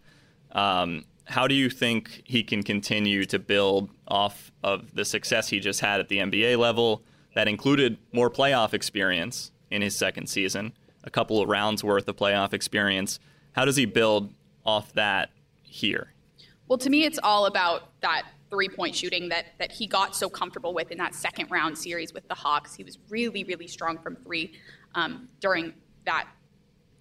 Um, 0.51 1.05
how 1.25 1.47
do 1.47 1.53
you 1.53 1.69
think 1.69 2.23
he 2.25 2.41
can 2.43 2.63
continue 2.63 3.23
to 3.25 3.37
build 3.37 3.89
off 4.07 4.51
of 4.63 4.95
the 4.95 5.05
success 5.05 5.49
he 5.49 5.59
just 5.59 5.79
had 5.79 5.99
at 5.99 6.07
the 6.07 6.17
NBA 6.17 6.57
level 6.57 7.03
that 7.35 7.47
included 7.47 7.97
more 8.11 8.31
playoff 8.31 8.73
experience 8.73 9.51
in 9.69 9.81
his 9.83 9.95
second 9.95 10.27
season, 10.27 10.73
a 11.03 11.11
couple 11.11 11.39
of 11.39 11.47
rounds 11.47 11.83
worth 11.83 12.07
of 12.07 12.15
playoff 12.15 12.53
experience? 12.53 13.19
How 13.51 13.65
does 13.65 13.75
he 13.75 13.85
build 13.85 14.33
off 14.65 14.91
that 14.93 15.29
here? 15.61 16.13
Well, 16.67 16.79
to 16.79 16.89
me, 16.89 17.05
it's 17.05 17.19
all 17.21 17.45
about 17.45 17.89
that 18.01 18.23
three 18.49 18.69
point 18.69 18.95
shooting 18.95 19.29
that, 19.29 19.47
that 19.59 19.71
he 19.71 19.87
got 19.87 20.15
so 20.15 20.29
comfortable 20.29 20.73
with 20.73 20.91
in 20.91 20.97
that 20.97 21.15
second 21.15 21.49
round 21.51 21.77
series 21.77 22.13
with 22.13 22.27
the 22.27 22.35
Hawks. 22.35 22.73
He 22.73 22.83
was 22.83 22.97
really, 23.09 23.43
really 23.43 23.67
strong 23.67 23.97
from 23.97 24.15
three 24.15 24.53
um, 24.95 25.29
during 25.39 25.73
that 26.05 26.27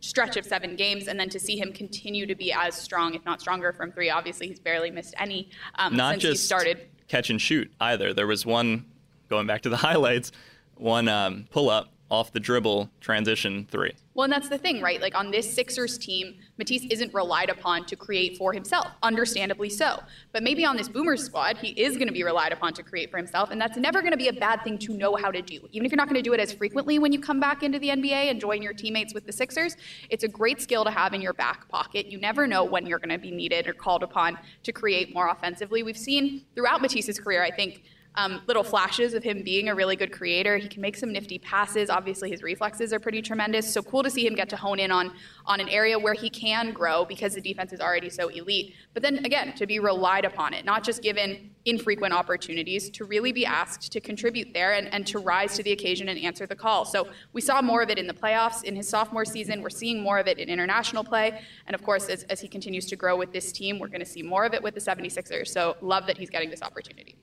stretch 0.01 0.37
of 0.37 0.45
seven 0.45 0.77
games, 0.77 1.09
and 1.09 1.19
then 1.19 1.29
to 1.29 1.41
see 1.41 1.59
him 1.59 1.73
continue 1.73 2.27
to 2.27 2.35
be 2.35 2.53
as 2.53 2.75
strong, 2.75 3.15
if 3.15 3.25
not 3.25 3.41
stronger, 3.41 3.73
from 3.73 3.91
three. 3.91 4.11
Obviously, 4.11 4.49
he's 4.49 4.61
barely 4.61 4.91
missed 4.91 5.15
any 5.19 5.51
um, 5.77 5.97
not 5.97 6.13
since 6.13 6.23
just 6.23 6.43
he 6.43 6.47
started. 6.47 6.89
Catch 7.09 7.31
and 7.31 7.41
shoot 7.41 7.73
either. 7.81 8.13
There 8.13 8.27
was 8.27 8.45
one 8.45 8.85
going 9.29 9.47
back 9.47 9.63
to 9.63 9.69
the 9.69 9.77
highlights, 9.79 10.33
one 10.77 11.09
um, 11.09 11.47
pull 11.51 11.71
up 11.71 11.93
off 12.11 12.33
the 12.33 12.41
dribble 12.41 12.91
transition 13.01 13.67
three. 13.71 13.93
Well, 14.15 14.25
and 14.25 14.33
that's 14.33 14.49
the 14.49 14.59
thing, 14.59 14.83
right? 14.83 15.01
Like 15.01 15.15
on 15.15 15.31
this 15.31 15.53
Sixers 15.53 15.97
team, 15.97 16.35
Matisse 16.57 16.87
isn't 16.91 17.15
relied 17.15 17.51
upon 17.51 17.87
to 17.87 17.95
create 17.95 18.37
for 18.37 18.53
himself, 18.53 18.89
understandably 19.03 19.69
so. 19.69 20.03
But 20.33 20.43
maybe 20.43 20.65
on 20.65 20.77
this 20.77 20.89
Boomers 20.89 21.23
squad, 21.23 21.59
he 21.59 21.69
is 21.81 21.97
going 21.97 22.09
to 22.09 22.13
be 22.13 22.25
relied 22.25 22.53
upon 22.53 22.73
to 22.75 22.83
create 22.83 23.11
for 23.11 23.17
himself, 23.17 23.51
and 23.51 23.61
that's 23.61 23.77
never 23.77 24.01
going 24.01 24.11
to 24.11 24.19
be 24.19 24.29
a 24.29 24.33
bad 24.33 24.65
thing 24.65 24.77
to 24.79 24.95
know 24.95 25.15
how 25.15 25.31
to 25.31 25.41
do. 25.41 25.61
Even 25.71 25.87
if 25.87 25.93
you're 25.93 25.97
not 25.99 26.09
going 26.09 26.21
to 26.21 26.23
do 26.23 26.33
it 26.33 26.41
as 26.41 26.53
frequently 26.53 26.99
when 26.99 27.13
you 27.13 27.21
come 27.21 27.39
back 27.39 27.63
into 27.63 27.79
the 27.79 27.91
NBA 27.91 28.31
and 28.31 28.41
join 28.41 28.61
your 28.61 28.73
teammates 28.73 29.15
with 29.15 29.25
the 29.25 29.33
Sixers, 29.33 29.77
it's 30.11 30.25
a 30.25 30.29
great 30.29 30.61
skill 30.61 30.85
to 30.85 30.91
have 30.91 31.15
in 31.15 31.21
your 31.21 31.35
back 31.35 31.69
pocket. 31.69 32.07
You 32.07 32.19
never 32.19 32.47
know 32.47 32.65
when 32.65 32.87
you're 32.87 32.99
going 32.99 33.11
to 33.11 33.19
be 33.19 33.31
needed 33.31 33.69
or 33.69 33.73
called 33.73 34.03
upon 34.03 34.39
to 34.65 34.73
create 34.73 35.15
more 35.15 35.29
offensively. 35.29 35.83
We've 35.83 35.97
seen 35.97 36.45
throughout 36.55 36.83
Matisse's 36.83 37.21
career, 37.21 37.45
I 37.45 37.51
think, 37.51 37.85
um, 38.15 38.43
little 38.47 38.65
flashes 38.65 39.15
of 39.15 39.23
him 39.23 39.43
being 39.43 39.69
a 39.69 39.75
really 39.75 39.97
good 39.97 40.13
creator. 40.13 40.57
He 40.57 40.69
can 40.69 40.83
make 40.83 40.97
some 40.97 41.13
nifty 41.13 41.39
passes. 41.39 41.89
Obviously, 41.89 42.31
his 42.31 42.43
reflexes 42.43 42.93
are 42.93 42.99
pretty 42.99 43.23
tremendous. 43.23 43.73
So 43.73 43.83
cool 43.83 44.03
to 44.03 44.11
see 44.11 44.27
him 44.27 44.35
get 44.35 44.49
to 44.51 44.57
hone 44.57 44.81
in 44.81 44.91
on 44.91 45.13
on 45.47 45.61
an 45.61 45.69
area 45.69 45.99
where 45.99 46.15
he 46.15 46.29
can 46.29 46.73
grow 46.73 47.05
because 47.05 47.35
the 47.35 47.41
defense 47.41 47.73
is 47.73 47.81
already 47.81 48.11
so 48.11 48.29
elite. 48.29 48.75
But 48.93 49.03
then 49.03 49.25
again, 49.25 49.55
to 49.55 49.67
be 49.67 49.79
relied 49.79 50.25
upon 50.25 50.53
it, 50.53 50.65
not 50.65 50.85
just 50.85 51.03
given 51.03 51.51
infrequent 51.65 52.13
opportunities, 52.15 52.91
to 52.91 53.05
really 53.05 53.33
be 53.33 53.45
asked 53.45 53.93
to 53.93 54.01
contribute 54.01 54.53
there 54.55 54.73
and, 54.73 54.93
and 54.93 55.07
to 55.07 55.19
rise 55.19 55.55
to 55.57 55.63
the 55.63 55.73
occasion 55.73 56.09
and 56.09 56.19
answer 56.19 56.47
the 56.47 56.57
call. 56.57 56.85
So 56.85 57.09
we 57.33 57.41
saw 57.41 57.61
more 57.63 57.83
of 57.83 57.91
it 57.91 57.99
in 57.99 58.07
the 58.07 58.15
playoffs 58.15 58.65
in 58.65 58.75
his 58.75 58.89
sophomore 58.89 59.25
season. 59.25 59.63
We're 59.63 59.71
seeing 59.71 60.03
more 60.03 60.19
of 60.19 60.27
it 60.27 60.39
in 60.39 60.49
international 60.49 61.05
play. 61.05 61.43
And 61.67 61.75
of 61.75 61.83
course, 61.83 62.09
as, 62.09 62.25
as 62.25 62.41
he 62.41 62.49
continues 62.49 62.87
to 62.87 62.97
grow 62.97 63.17
with 63.17 63.33
this 63.33 63.53
team, 63.53 63.79
we're 63.79 63.89
going 63.89 64.01
to 64.01 64.07
see 64.07 64.23
more 64.23 64.45
of 64.45 64.55
it 64.55 64.63
with 64.63 64.75
the 64.75 64.81
76ers. 64.81 65.49
So 65.49 65.77
love 65.81 66.07
that 66.07 66.19
he's 66.19 66.31
getting 66.31 66.51
this 66.51 66.63
opportunity. 66.63 67.17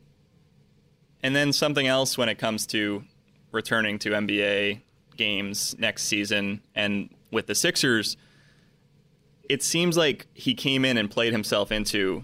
And 1.23 1.35
then 1.35 1.53
something 1.53 1.87
else 1.87 2.17
when 2.17 2.29
it 2.29 2.37
comes 2.37 2.65
to 2.67 3.03
returning 3.51 3.97
to 3.99 4.11
NBA 4.11 4.81
games 5.17 5.75
next 5.79 6.03
season 6.03 6.61
and 6.75 7.09
with 7.31 7.47
the 7.47 7.55
Sixers, 7.55 8.17
it 9.49 9.63
seems 9.63 9.97
like 9.97 10.27
he 10.33 10.53
came 10.53 10.85
in 10.85 10.97
and 10.97 11.09
played 11.09 11.33
himself 11.33 11.71
into 11.71 12.23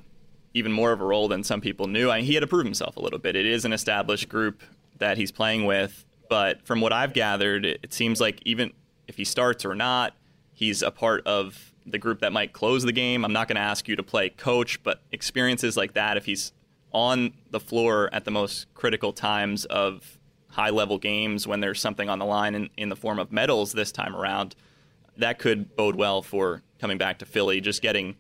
even 0.54 0.72
more 0.72 0.92
of 0.92 1.02
a 1.02 1.06
role 1.06 1.28
than 1.28 1.44
some 1.44 1.62
people 1.62 1.88
knew. 1.88 2.10
I 2.10 2.22
he 2.22 2.34
had 2.34 2.42
to 2.42 2.48
prove 2.48 2.66
himself 2.66 2.98
a 2.98 3.02
little 3.02 3.20
bit. 3.20 3.36
It 3.36 3.46
is 3.46 3.66
an 3.66 3.74
established 3.74 4.28
group 4.30 4.62
that 4.98 5.18
he's 5.18 5.32
playing 5.32 5.66
with, 5.66 6.06
but 6.30 6.62
from 6.66 6.82
what 6.82 6.94
I've 6.94 7.14
gathered, 7.14 7.66
it, 7.66 7.80
it 7.84 7.94
seems 7.94 8.20
like 8.20 8.42
even 8.46 8.74
if 9.08 9.18
he 9.18 9.24
starts 9.24 9.66
or 9.66 9.76
not, 9.76 10.14
he's 10.54 10.82
a 10.82 10.92
part 10.92 11.26
of 11.26 11.74
the 11.86 11.98
group 11.98 12.20
that 12.20 12.32
might 12.32 12.54
close 12.54 12.84
the 12.84 12.92
game. 12.92 13.26
I'm 13.26 13.34
not 13.34 13.48
going 13.48 13.56
to 13.56 13.62
ask 13.62 13.88
you 13.88 13.96
to 13.96 14.04
play 14.04 14.30
coach, 14.30 14.82
but 14.84 15.02
experiences 15.12 15.76
like 15.76 15.94
that, 15.94 16.18
if 16.18 16.26
he's 16.26 16.52
on 16.94 17.34
the 17.50 17.60
floor 17.60 18.10
at 18.14 18.26
the 18.26 18.32
most 18.32 18.74
critical 18.74 19.14
times 19.14 19.66
of 19.66 20.18
high 20.50 20.70
level 20.70 20.98
games 20.98 21.48
when 21.48 21.62
there's 21.62 21.80
something 21.80 22.10
on 22.10 22.20
the 22.20 22.26
line 22.26 22.56
in, 22.56 22.70
in 22.78 22.90
the 22.90 22.96
form 22.96 23.20
of 23.20 23.32
medals 23.32 23.72
this 23.72 23.92
time 23.92 24.16
around, 24.16 24.56
that 25.18 25.40
could 25.40 25.76
bode 25.76 25.96
well 25.96 26.22
for 26.22 26.62
coming 26.80 26.98
back 26.98 27.20
to 27.20 27.26
Philly, 27.26 27.62
just 27.62 27.82
getting 27.82 28.16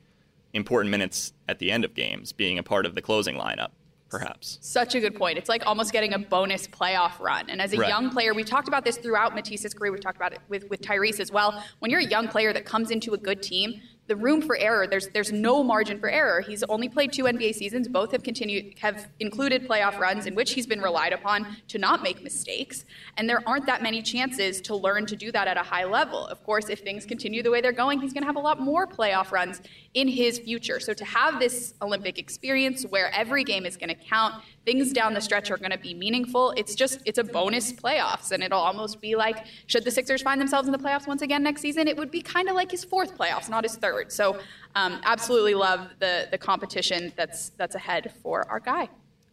important 0.53 0.91
minutes 0.91 1.33
at 1.47 1.59
the 1.59 1.71
end 1.71 1.85
of 1.85 1.93
games, 1.93 2.31
being 2.31 2.57
a 2.57 2.63
part 2.63 2.85
of 2.85 2.95
the 2.95 3.01
closing 3.01 3.35
lineup. 3.35 3.69
Perhaps. 4.09 4.57
Such 4.59 4.93
a 4.93 4.99
good 4.99 5.15
point. 5.15 5.37
It's 5.37 5.47
like 5.47 5.65
almost 5.65 5.93
getting 5.93 6.13
a 6.13 6.19
bonus 6.19 6.67
playoff 6.67 7.17
run. 7.21 7.49
And 7.49 7.61
as 7.61 7.71
a 7.73 7.77
right. 7.77 7.87
young 7.87 8.09
player, 8.09 8.33
we've 8.33 8.45
talked 8.45 8.67
about 8.67 8.83
this 8.83 8.97
throughout 8.97 9.33
Matisse's 9.33 9.73
career. 9.73 9.89
We've 9.89 10.01
talked 10.01 10.17
about 10.17 10.33
it 10.33 10.39
with, 10.49 10.69
with 10.69 10.81
Tyrese 10.81 11.21
as 11.21 11.31
well. 11.31 11.63
When 11.79 11.89
you're 11.89 12.01
a 12.01 12.05
young 12.05 12.27
player 12.27 12.51
that 12.51 12.65
comes 12.65 12.91
into 12.91 13.13
a 13.13 13.17
good 13.17 13.41
team, 13.41 13.81
the 14.11 14.15
room 14.17 14.41
for 14.41 14.57
error. 14.57 14.85
There's 14.87 15.07
there's 15.07 15.31
no 15.31 15.63
margin 15.63 15.97
for 15.97 16.09
error. 16.09 16.41
He's 16.41 16.63
only 16.63 16.89
played 16.89 17.13
two 17.13 17.23
NBA 17.23 17.55
seasons. 17.55 17.87
Both 17.87 18.11
have 18.11 18.23
continued 18.23 18.77
have 18.79 19.07
included 19.21 19.65
playoff 19.65 19.97
runs 19.99 20.25
in 20.25 20.35
which 20.35 20.51
he's 20.51 20.67
been 20.67 20.81
relied 20.81 21.13
upon 21.13 21.55
to 21.69 21.77
not 21.77 22.03
make 22.03 22.21
mistakes. 22.21 22.83
And 23.15 23.29
there 23.29 23.41
aren't 23.47 23.65
that 23.67 23.81
many 23.81 24.01
chances 24.01 24.59
to 24.63 24.75
learn 24.75 25.05
to 25.05 25.15
do 25.15 25.31
that 25.31 25.47
at 25.47 25.55
a 25.55 25.63
high 25.63 25.85
level. 25.85 26.27
Of 26.27 26.43
course, 26.43 26.67
if 26.67 26.81
things 26.81 27.05
continue 27.05 27.41
the 27.41 27.51
way 27.51 27.61
they're 27.61 27.71
going, 27.71 28.01
he's 28.01 28.11
to 28.23 28.27
have 28.27 28.35
a 28.35 28.41
lot 28.41 28.59
more 28.59 28.85
playoff 28.85 29.31
runs 29.31 29.61
in 29.93 30.09
his 30.09 30.39
future. 30.39 30.81
So 30.81 30.93
to 30.93 31.05
have 31.05 31.39
this 31.39 31.73
Olympic 31.81 32.19
experience 32.19 32.83
where 32.83 33.15
every 33.15 33.45
game 33.45 33.65
is 33.65 33.77
to 33.95 33.95
count, 33.95 34.43
things 34.65 34.93
down 34.93 35.13
the 35.13 35.21
stretch 35.21 35.49
are 35.49 35.57
going 35.57 35.71
to 35.71 35.77
be 35.77 35.93
meaningful. 35.93 36.51
It's 36.55 36.75
just 36.75 36.99
it's 37.05 37.17
a 37.17 37.23
bonus 37.23 37.73
playoffs, 37.73 38.31
and 38.31 38.43
it'll 38.43 38.59
almost 38.59 39.01
be 39.01 39.15
like 39.15 39.45
should 39.67 39.83
the 39.83 39.91
Sixers 39.91 40.21
find 40.21 40.39
themselves 40.39 40.67
in 40.67 40.71
the 40.71 40.77
playoffs 40.77 41.07
once 41.07 41.21
again 41.21 41.43
next 41.43 41.61
season, 41.61 41.87
it 41.87 41.97
would 41.97 42.11
be 42.11 42.21
kind 42.21 42.49
of 42.49 42.55
like 42.55 42.71
his 42.71 42.83
fourth 42.83 43.17
playoffs, 43.17 43.49
not 43.49 43.63
his 43.63 43.75
third. 43.75 44.11
So 44.11 44.39
um, 44.75 44.99
absolutely 45.03 45.55
love 45.55 45.89
the 45.99 46.27
the 46.31 46.37
competition 46.37 47.11
that's 47.15 47.49
that's 47.49 47.75
ahead 47.75 48.13
for 48.21 48.47
our 48.49 48.59
guy. 48.59 48.89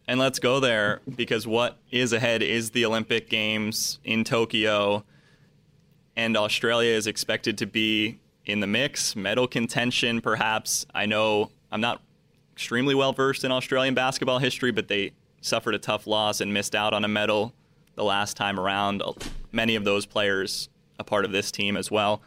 And 0.07 0.19
let's 0.19 0.39
go 0.39 0.59
there 0.59 1.01
because 1.15 1.45
what 1.45 1.77
is 1.91 2.13
ahead 2.13 2.41
is 2.41 2.71
the 2.71 2.83
Olympic 2.85 3.29
Games 3.29 3.99
in 4.03 4.23
Tokyo, 4.23 5.03
and 6.15 6.35
Australia 6.35 6.91
is 6.91 7.05
expected 7.05 7.59
to 7.59 7.67
be 7.67 8.19
in 8.45 8.59
the 8.59 8.67
mix, 8.67 9.15
medal 9.15 9.47
contention, 9.47 10.19
perhaps. 10.21 10.87
I 10.95 11.05
know 11.05 11.51
I'm 11.71 11.81
not 11.81 12.01
extremely 12.53 12.95
well 12.95 13.13
versed 13.13 13.43
in 13.43 13.51
Australian 13.51 13.93
basketball 13.93 14.39
history, 14.39 14.71
but 14.71 14.87
they 14.87 15.11
suffered 15.41 15.75
a 15.75 15.79
tough 15.79 16.07
loss 16.07 16.41
and 16.41 16.53
missed 16.53 16.75
out 16.75 16.93
on 16.93 17.03
a 17.05 17.07
medal 17.07 17.53
the 17.95 18.03
last 18.03 18.37
time 18.37 18.59
around. 18.59 19.01
Many 19.51 19.75
of 19.75 19.83
those 19.83 20.05
players 20.05 20.69
a 20.99 21.03
part 21.03 21.25
of 21.25 21.31
this 21.31 21.51
team 21.51 21.77
as 21.77 21.89
well. 21.89 22.21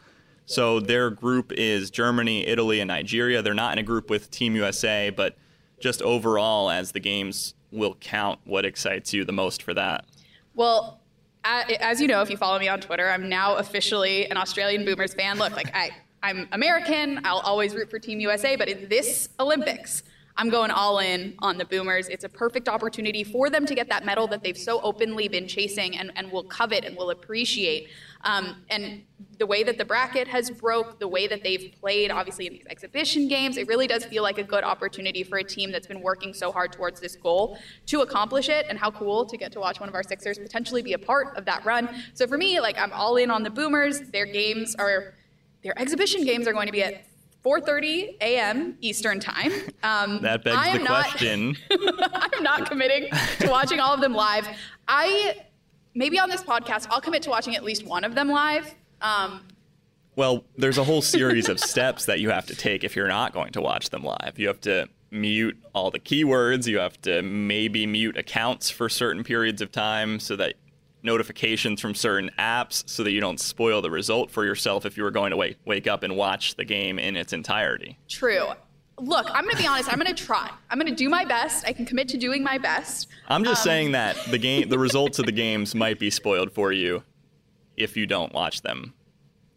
So 0.47 0.81
their 0.81 1.11
group 1.11 1.53
is 1.53 1.91
Germany, 1.91 2.47
Italy, 2.47 2.81
and 2.81 2.89
Nigeria. 2.89 3.43
They're 3.43 3.55
not 3.55 3.73
in 3.75 3.79
a 3.79 3.83
group 3.83 4.11
with 4.11 4.31
Team 4.31 4.57
USA, 4.57 5.11
but 5.11 5.37
just 5.79 6.03
overall, 6.03 6.71
as 6.71 6.93
the 6.93 7.01
games 7.01 7.55
will 7.71 7.95
count, 8.01 8.41
what 8.45 8.65
excites 8.65 9.13
you 9.13 9.25
the 9.25 9.33
most 9.33 9.63
for 9.63 9.75
that? 9.75 10.05
Well, 10.55 11.01
as 11.45 12.01
you 12.01 12.07
know, 12.07 12.23
if 12.23 12.31
you 12.31 12.37
follow 12.37 12.59
me 12.59 12.69
on 12.69 12.81
Twitter, 12.81 13.09
I'm 13.09 13.29
now 13.29 13.57
officially 13.57 14.29
an 14.31 14.37
Australian 14.37 14.85
Boomers 14.85 15.15
fan. 15.15 15.39
Look, 15.39 15.55
like 15.55 15.75
I, 15.75 15.91
I'm 16.23 16.49
American. 16.53 17.21
I'll 17.25 17.41
always 17.41 17.75
root 17.75 17.91
for 17.91 17.99
Team 17.99 18.21
USA, 18.21 18.57
but 18.57 18.69
in 18.69 18.89
this 18.89 19.29
Olympics, 19.41 20.03
I'm 20.37 20.49
going 20.49 20.71
all 20.71 20.99
in 20.99 21.35
on 21.41 21.59
the 21.59 21.65
Boomers. 21.65 22.09
It's 22.09 22.25
a 22.25 22.29
perfect 22.29 22.69
opportunity 22.69 23.23
for 23.23 23.51
them 23.51 23.67
to 23.67 23.75
get 23.75 23.89
that 23.89 24.05
medal 24.05 24.27
that 24.29 24.43
they've 24.43 24.57
so 24.57 24.81
openly 24.81 25.29
been 25.29 25.47
chasing 25.47 25.99
and, 25.99 26.11
and 26.17 26.33
will 26.33 26.45
covet 26.45 26.85
and 26.85 26.97
will 26.97 27.11
appreciate. 27.11 27.89
Um, 28.25 28.57
and 28.71 29.03
the 29.39 29.47
way 29.47 29.63
that 29.63 29.79
the 29.79 29.85
bracket 29.85 30.29
has 30.29 30.51
broke, 30.51 30.99
the 30.99 31.09
way 31.09 31.27
that 31.27 31.43
they've 31.43 31.75
played, 31.81 32.11
obviously 32.11 32.47
in 32.47 32.53
these 32.53 32.67
exhibition 32.71 33.29
games, 33.29 33.57
it 33.57 33.67
really 33.67 33.87
does 33.87 34.05
feel 34.05 34.23
like 34.23 34.39
a 34.39 34.43
good 34.43 34.65
opportunity 34.65 35.23
for 35.23 35.39
a 35.39 35.45
team 35.45 35.71
that's 35.73 35.87
been 35.87 36.01
working 36.01 36.33
so 36.33 36.53
hard 36.53 36.73
towards 36.73 37.01
this 37.01 37.17
goal 37.17 37.59
to 37.87 38.01
accomplish 38.01 38.49
it. 38.49 38.67
And 38.69 38.79
how 38.79 38.91
cool 38.91 39.27
to 39.27 39.37
get 39.37 39.53
to 39.53 39.61
watch 39.61 39.81
one 39.81 39.89
of 39.89 39.95
our 39.95 40.03
Sixers 40.03 40.39
potentially 40.39 40.83
be 40.83 40.93
a 40.93 40.99
part 40.99 41.37
of 41.37 41.45
that 41.45 41.65
run. 41.65 41.89
So 42.15 42.27
for 42.27 42.39
me, 42.39 42.61
like 42.61 42.79
I'm 42.79 42.93
all 42.93 43.17
in 43.17 43.31
on 43.31 43.43
the 43.43 43.51
Boomers. 43.51 44.01
Their 44.13 44.27
games 44.27 44.75
are, 44.77 45.15
their 45.63 45.79
exhibition 45.79 46.25
games 46.25 46.47
are 46.47 46.53
going 46.53 46.67
to 46.67 46.73
be 46.73 46.83
at 46.83 47.05
4:30 47.45 48.17
a.m. 48.21 48.77
Eastern 48.81 49.21
time. 49.21 49.53
Um, 49.83 50.21
that 50.23 50.45
begs 50.45 50.79
the 50.79 50.85
not, 50.85 51.09
question. 51.09 51.57
I'm 51.71 52.43
not 52.43 52.69
committing 52.69 53.09
to 53.41 53.49
watching 53.49 53.81
all 53.81 53.93
of 53.95 54.01
them 54.01 54.15
live. 54.15 54.47
I 54.89 55.37
maybe 55.95 56.19
on 56.19 56.31
this 56.31 56.43
podcast 56.43 56.87
I'll 56.91 57.01
commit 57.01 57.23
to 57.23 57.31
watching 57.31 57.57
at 57.57 57.65
least 57.65 57.85
one 57.85 58.05
of 58.05 58.15
them 58.15 58.29
live. 58.29 58.75
Um, 59.01 59.41
well, 60.15 60.45
there's 60.57 60.79
a 60.79 60.85
whole 60.85 61.03
series 61.03 61.49
of 61.49 61.59
steps 61.61 62.07
that 62.07 62.21
you 62.21 62.31
have 62.31 62.47
to 62.47 62.55
take 62.55 62.85
if 62.85 62.95
you're 62.95 63.09
not 63.09 63.33
going 63.33 63.53
to 63.53 63.61
watch 63.61 63.91
them 63.91 64.05
live. 64.05 64.35
You 64.37 64.49
have 64.49 64.61
to 64.63 64.89
mute 65.11 65.59
all 65.75 65.91
the 65.91 65.99
keywords. 65.99 66.67
You 66.67 66.79
have 66.79 67.01
to 67.03 67.23
maybe 67.23 67.87
mute 67.87 68.17
accounts 68.17 68.71
for 68.71 68.89
certain 68.89 69.25
periods 69.25 69.61
of 69.63 69.73
time 69.73 70.21
so 70.21 70.37
that 70.37 70.55
notifications 71.03 71.81
from 71.81 71.95
certain 71.95 72.31
apps 72.39 72.89
so 72.89 73.03
that 73.03 73.11
you 73.11 73.21
don't 73.21 73.41
spoil 73.41 73.83
the 73.83 73.91
result 73.91 74.31
for 74.31 74.45
yourself 74.45 74.87
if 74.87 74.97
you 74.97 75.03
were 75.03 75.11
going 75.11 75.31
to 75.31 75.37
wake, 75.37 75.57
wake 75.65 75.87
up 75.87 76.03
and 76.03 76.17
watch 76.17 76.57
the 76.57 76.65
game 76.65 76.99
in 76.99 77.17
its 77.17 77.33
entirety. 77.33 77.99
True. 78.09 78.49
Look, 78.99 79.27
I'm 79.31 79.45
going 79.45 79.57
to 79.57 79.63
be 79.63 79.67
honest. 79.67 79.93
I'm 79.93 79.99
going 79.99 80.15
to 80.15 80.25
try. 80.25 80.51
I'm 80.71 80.79
going 80.79 80.91
to 80.91 80.95
do 80.95 81.09
my 81.09 81.25
best. 81.25 81.67
I 81.67 81.73
can 81.73 81.87
commit 81.87 82.09
to 82.09 82.19
doing 82.19 82.43
my 82.43 82.59
best. 82.59 83.09
I'm 83.29 83.43
just 83.43 83.63
um, 83.63 83.71
saying 83.71 83.93
that 83.93 84.17
the 84.31 84.39
game, 84.39 84.69
the 84.69 84.79
results 84.79 85.19
of 85.19 85.27
the 85.27 85.33
games 85.33 85.75
might 85.75 85.99
be 85.99 86.11
spoiled 86.11 86.53
for 86.53 86.73
you 86.73 87.03
if 87.77 87.97
you 87.97 88.07
don't 88.07 88.33
watch 88.33 88.63
them 88.63 88.95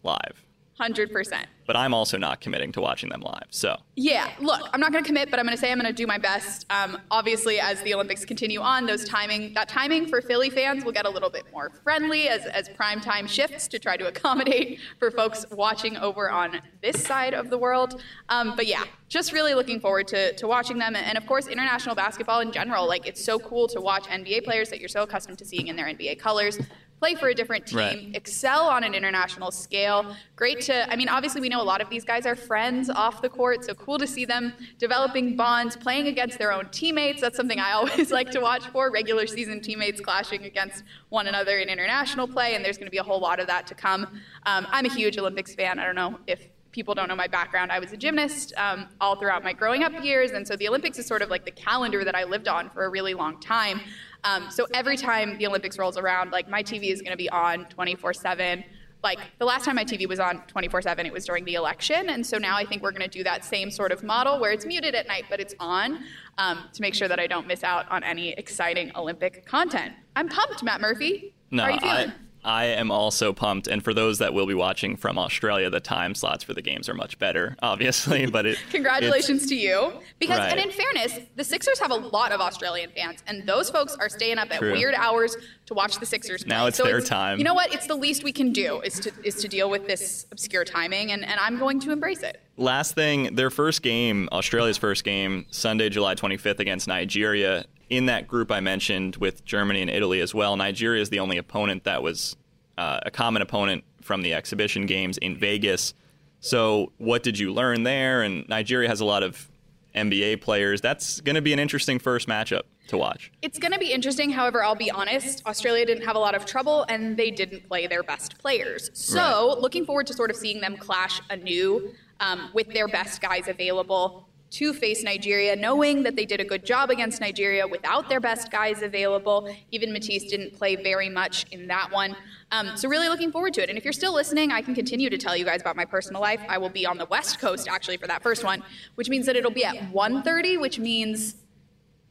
live. 0.04 0.46
100% 0.80 1.46
but 1.66 1.76
I'm 1.76 1.94
also 1.94 2.18
not 2.18 2.42
committing 2.42 2.72
to 2.74 2.82
watching 2.82 3.10
them 3.10 3.22
live. 3.22 3.48
So 3.50 3.78
yeah, 3.96 4.32
look, 4.40 4.70
I'm 4.74 4.80
not 4.80 4.92
going 4.92 5.04
to 5.04 5.08
commit, 5.08 5.32
but 5.32 5.40
I'm 5.40 5.46
going 5.46 5.56
to 5.56 5.62
say 5.62 5.72
I'm 5.72 5.80
going 5.80 5.92
to 5.92 5.94
do 5.94 6.06
my 6.06 6.18
best. 6.18 6.66
Um, 6.70 7.00
obviously, 7.10 7.60
as 7.60 7.82
the 7.82 7.94
Olympics 7.94 8.26
continue 8.26 8.60
on, 8.62 8.86
those 8.86 9.06
timing 9.06 9.54
that 9.54 9.68
timing 9.68 10.08
for 10.08 10.22
Philly 10.22 10.50
fans 10.50 10.86
will 10.86 10.92
get 10.92 11.06
a 11.06 11.10
little 11.10 11.30
bit 11.30 11.46
more 11.52 11.72
friendly 11.84 12.28
as 12.30 12.46
as 12.46 12.70
prime 12.70 13.02
time 13.02 13.28
shifts 13.28 13.68
to 13.70 13.80
try 13.80 13.98
to 13.98 14.08
accommodate 14.08 14.80
for 15.00 15.12
folks 15.12 15.46
watching 15.52 15.98
over 15.98 16.30
on 16.30 16.62
this 16.82 17.02
side 17.04 17.34
of 17.34 17.50
the 17.50 17.58
world. 17.58 18.02
Um, 18.30 18.54
but 18.56 18.68
yeah, 18.68 18.84
just 19.08 19.32
really 19.32 19.54
looking 19.54 19.80
forward 19.80 20.08
to 20.10 20.34
to 20.34 20.48
watching 20.48 20.78
them, 20.78 20.96
and 20.96 21.18
of 21.18 21.26
course, 21.26 21.48
international 21.48 21.96
basketball 21.96 22.42
in 22.42 22.52
general. 22.52 22.88
Like 22.88 23.08
it's 23.08 23.24
so 23.24 23.40
cool 23.40 23.68
to 23.70 23.82
watch 23.82 24.04
NBA 24.06 24.44
players 24.44 24.70
that 24.70 24.80
you're 24.80 24.90
so 24.90 25.04
accustomed 25.04 25.40
to 25.40 25.46
seeing 25.46 25.68
in 25.68 25.76
their 25.76 25.88
NBA 25.88 26.20
colors 26.20 26.60
play 27.00 27.16
for 27.16 27.30
a 27.30 27.34
different 27.34 27.68
team, 27.68 27.78
right. 27.78 28.12
excel 28.14 28.68
on 28.68 28.84
an 28.84 28.94
international 28.94 29.52
scale. 29.52 30.16
Great 30.36 30.62
to, 30.62 30.92
I 30.92 30.96
mean, 30.96 31.10
obviously 31.10 31.42
we 31.42 31.50
know 31.50 31.62
a 31.62 31.64
lot 31.64 31.82
of 31.82 31.90
these 31.90 32.04
guys 32.04 32.26
are 32.26 32.36
friends 32.36 32.90
off 32.90 33.22
the 33.22 33.30
court, 33.30 33.66
so 33.66 33.74
cool 33.74 33.98
to 33.98 34.08
see 34.08 34.26
them 34.26 34.54
developing 34.78 35.36
bonds, 35.36 35.76
playing 35.76 36.08
against 36.08 36.40
their 36.40 36.52
own 36.52 36.70
teammates. 36.70 37.22
That's 37.22 37.38
something 37.38 37.60
I 37.60 37.72
always 37.74 38.12
like 38.12 38.32
to 38.32 38.40
watch 38.40 38.68
for 38.68 38.92
regular 38.92 39.28
season 39.28 39.62
teammates 39.62 40.00
clashing 40.02 40.44
against 40.46 40.84
one 41.10 41.28
another 41.28 41.58
in 41.60 41.70
international 41.70 42.28
play, 42.28 42.56
and 42.56 42.64
there's 42.64 42.78
going 42.78 42.88
to 42.88 42.92
be 42.92 42.98
a 42.98 43.04
whole 43.04 43.20
lot 43.20 43.40
of 43.40 43.48
that 43.48 43.68
to 43.68 43.76
come. 43.76 44.04
Um, 44.46 44.66
I'm 44.70 44.86
a 44.86 44.94
huge 44.94 45.18
Olympics 45.18 45.54
fan. 45.54 45.80
I 45.80 45.86
don't 45.86 45.96
know 45.96 46.20
if 46.28 46.48
people 46.76 46.94
don't 46.94 47.08
know 47.08 47.16
my 47.16 47.28
background, 47.28 47.72
I 47.72 47.80
was 47.80 47.94
a 47.94 47.98
gymnast 47.98 48.54
um, 48.58 48.88
all 49.00 49.16
throughout 49.16 49.46
my 49.46 49.54
growing 49.54 49.84
up 49.84 50.04
years, 50.04 50.32
and 50.32 50.46
so 50.46 50.58
the 50.58 50.68
Olympics 50.68 51.00
is 51.00 51.06
sort 51.06 51.22
of 51.22 51.30
like 51.30 51.46
the 51.46 51.52
calendar 51.52 52.04
that 52.04 52.16
I 52.16 52.26
lived 52.26 52.50
on 52.50 52.70
for 52.70 52.84
a 52.84 52.90
really 52.90 53.14
long 53.14 53.40
time. 53.40 53.80
Um, 54.26 54.50
so 54.50 54.68
every 54.74 54.98
time 54.98 55.38
the 55.38 55.48
Olympics 55.48 55.78
rolls 55.78 55.98
around, 55.98 56.32
like 56.32 56.50
my 56.50 56.64
TV 56.64 56.92
is 56.92 57.02
going 57.02 57.12
to 57.12 57.18
be 57.18 57.30
on 57.30 57.66
24 57.66 58.14
7. 58.14 58.64
Like 59.04 59.20
the 59.38 59.46
last 59.46 59.66
time 59.66 59.76
my 59.76 59.86
TV 59.86 60.08
was 60.10 60.20
on 60.20 60.42
24 60.48 60.82
7, 60.82 61.06
it 61.06 61.14
was 61.14 61.26
during 61.26 61.46
the 61.46 61.54
election. 61.54 62.10
And 62.10 62.26
so 62.26 62.40
now 62.40 62.58
I 62.58 62.66
think 62.66 62.82
we're 62.82 62.92
going 62.92 63.08
to 63.08 63.08
do 63.08 63.24
that 63.24 63.46
same 63.46 63.70
sort 63.70 63.92
of 63.92 64.04
model 64.04 64.40
where 64.40 64.52
it's 64.52 64.66
muted 64.66 64.96
at 64.96 65.08
night, 65.08 65.26
but 65.30 65.40
it's 65.40 65.54
on 65.60 66.00
um, 66.40 66.64
to 66.74 66.82
make 66.82 66.96
sure 66.96 67.08
that 67.08 67.20
I 67.20 67.28
don't 67.28 67.46
miss 67.46 67.64
out 67.64 67.90
on 67.92 68.04
any 68.04 68.32
exciting 68.34 68.92
Olympic 68.96 69.46
content. 69.46 69.94
I'm 70.16 70.28
pumped, 70.28 70.64
Matt 70.64 70.82
Murphy. 70.82 71.36
No, 71.52 71.64
How 71.64 71.70
are 71.70 71.72
you 71.74 71.80
feeling? 71.80 72.10
I- 72.10 72.14
I 72.46 72.66
am 72.66 72.92
also 72.92 73.34
pumped. 73.34 73.68
And 73.68 73.84
for 73.84 73.94
those 73.94 74.20
that 74.20 74.34
will 74.34 74.46
be 74.46 74.54
watching 74.54 74.96
from 74.96 75.18
Australia, 75.18 75.70
the 75.70 75.80
time 75.80 76.14
slots 76.14 76.44
for 76.44 76.54
the 76.54 76.62
games 76.62 76.88
are 76.88 76.94
much 76.94 77.18
better, 77.18 77.56
obviously. 77.64 78.28
But 78.28 78.46
it, 78.46 78.58
congratulations 78.72 79.48
to 79.48 79.56
you. 79.56 79.94
Because, 80.20 80.40
right. 80.40 80.52
and 80.52 80.60
in 80.60 80.72
fairness, 80.72 81.20
the 81.36 81.44
Sixers 81.44 81.80
have 81.80 81.92
a 81.92 81.96
lot 81.96 82.32
of 82.32 82.40
Australian 82.40 82.92
fans, 82.92 83.24
and 83.28 83.48
those 83.48 83.70
folks 83.70 83.96
are 83.96 84.10
staying 84.10 84.38
up 84.38 84.52
at 84.52 84.60
True. 84.60 84.74
weird 84.74 84.94
hours 84.94 85.36
to 85.66 85.74
watch 85.74 86.00
the 86.00 86.06
Sixers 86.06 86.44
play. 86.44 86.56
Now 86.56 86.68
it's 86.68 86.78
so 86.78 86.84
their 86.84 87.00
it's, 87.00 87.10
time. 87.10 87.40
You 87.40 87.44
know 87.44 87.56
what? 87.56 87.74
It's 87.74 87.88
the 87.88 87.96
least 87.96 88.24
we 88.24 88.32
can 88.32 88.54
do 88.54 88.82
is 88.82 89.00
to 89.02 89.12
is 89.24 89.36
to 89.36 89.48
deal 89.48 89.70
with 89.70 89.88
this 89.88 90.28
obscure 90.32 90.64
timing, 90.64 91.12
and, 91.12 91.26
and 91.26 91.40
I'm 91.40 91.58
going 91.58 91.80
to 91.82 91.92
embrace 91.92 92.22
it. 92.22 92.42
Last 92.58 92.96
thing, 92.96 93.36
their 93.36 93.50
first 93.50 93.82
game, 93.82 94.30
Australia's 94.32 94.78
first 94.78 95.04
game, 95.04 95.46
Sunday, 95.50 95.90
July 95.90 96.16
25th 96.16 96.60
against 96.60 96.88
Nigeria. 96.88 97.66
In 97.90 98.08
that 98.08 98.28
group 98.28 98.52
I 98.52 98.60
mentioned 98.60 99.18
with 99.18 99.46
Germany 99.46 99.82
and 99.82 99.90
Italy 99.90 100.20
as 100.20 100.34
well, 100.34 100.56
Nigeria 100.56 101.02
is 101.02 101.10
the 101.10 101.20
only 101.20 101.38
opponent 101.38 101.84
that 101.84 102.02
was 102.02 102.36
uh, 102.78 103.00
a 103.06 103.12
common 103.12 103.42
opponent 103.42 103.84
from 104.02 104.22
the 104.22 104.34
exhibition 104.34 104.86
games 104.86 105.18
in 105.18 105.38
Vegas. 105.38 105.94
So, 106.40 106.92
what 106.98 107.24
did 107.24 107.40
you 107.40 107.54
learn 107.54 107.84
there? 107.84 108.22
And 108.22 108.48
Nigeria 108.48 108.88
has 108.88 109.00
a 109.00 109.06
lot 109.06 109.24
of 109.24 109.50
NBA 109.96 110.42
players. 110.42 110.82
That's 110.82 111.22
going 111.22 111.36
to 111.36 111.42
be 111.42 111.54
an 111.54 111.60
interesting 111.60 112.00
first 112.00 112.28
matchup 112.28 112.64
to 112.88 112.98
watch. 112.98 113.32
It's 113.42 113.58
going 113.58 113.72
to 113.72 113.80
be 113.80 113.92
interesting. 113.92 114.30
However, 114.30 114.64
I'll 114.64 114.76
be 114.76 114.92
honest, 114.92 115.46
Australia 115.48 115.86
didn't 115.86 116.04
have 116.04 116.16
a 116.16 116.20
lot 116.20 116.36
of 116.36 116.46
trouble 116.46 116.86
and 116.88 117.18
they 117.18 117.32
didn't 117.32 117.68
play 117.68 117.88
their 117.88 118.04
best 118.04 118.38
players. 118.38 118.92
So, 118.94 119.50
right. 119.54 119.58
looking 119.60 119.86
forward 119.86 120.08
to 120.08 120.14
sort 120.14 120.30
of 120.30 120.36
seeing 120.36 120.62
them 120.62 120.78
clash 120.78 121.22
anew 121.30 121.94
um, 122.20 122.50
with 122.54 122.72
their 122.74 122.88
best 122.88 123.22
guys 123.22 123.48
available 123.48 124.28
to 124.52 124.74
face 124.74 125.04
Nigeria, 125.04 125.56
knowing 125.56 126.04
that 126.04 126.16
they 126.16 126.26
did 126.26 126.40
a 126.40 126.46
good 126.46 126.66
job 126.66 126.90
against 126.90 127.20
Nigeria 127.20 127.68
without 127.68 128.08
their 128.08 128.20
best 128.20 128.52
guys 128.52 128.82
available. 128.82 129.54
Even 129.72 129.92
Matisse 129.92 130.26
didn't 130.26 130.54
play 130.54 130.76
very 130.76 131.10
much 131.10 131.46
in 131.52 131.68
that 131.68 131.92
one. 131.92 132.16
Um, 132.52 132.78
so 132.78 132.88
really 132.88 133.10
looking 133.10 133.32
forward 133.32 133.54
to 133.56 133.64
it. 133.64 133.70
And 133.70 133.78
if 133.78 133.84
you're 133.84 133.94
still 133.94 134.14
listening, 134.14 134.52
I 134.52 134.62
can 134.62 134.76
continue 134.76 135.10
to 135.10 135.18
tell 135.18 135.36
you 135.36 135.46
guys 135.46 135.62
about 135.62 135.76
my 135.76 135.86
personal 135.86 136.22
life. 136.22 136.42
I 136.48 136.58
will 136.58 136.70
be 136.70 136.86
on 136.86 136.98
the 136.98 137.06
West 137.06 137.40
Coast 137.40 137.68
actually 137.68 137.98
for 137.98 138.08
that 138.08 138.24
first 138.24 138.44
one, 138.44 138.64
which 138.96 139.10
means 139.10 139.26
that 139.26 139.36
it'll 139.36 139.52
be 139.52 139.66
at 139.66 139.92
1:30, 139.92 140.60
which 140.60 140.80
means 140.80 141.36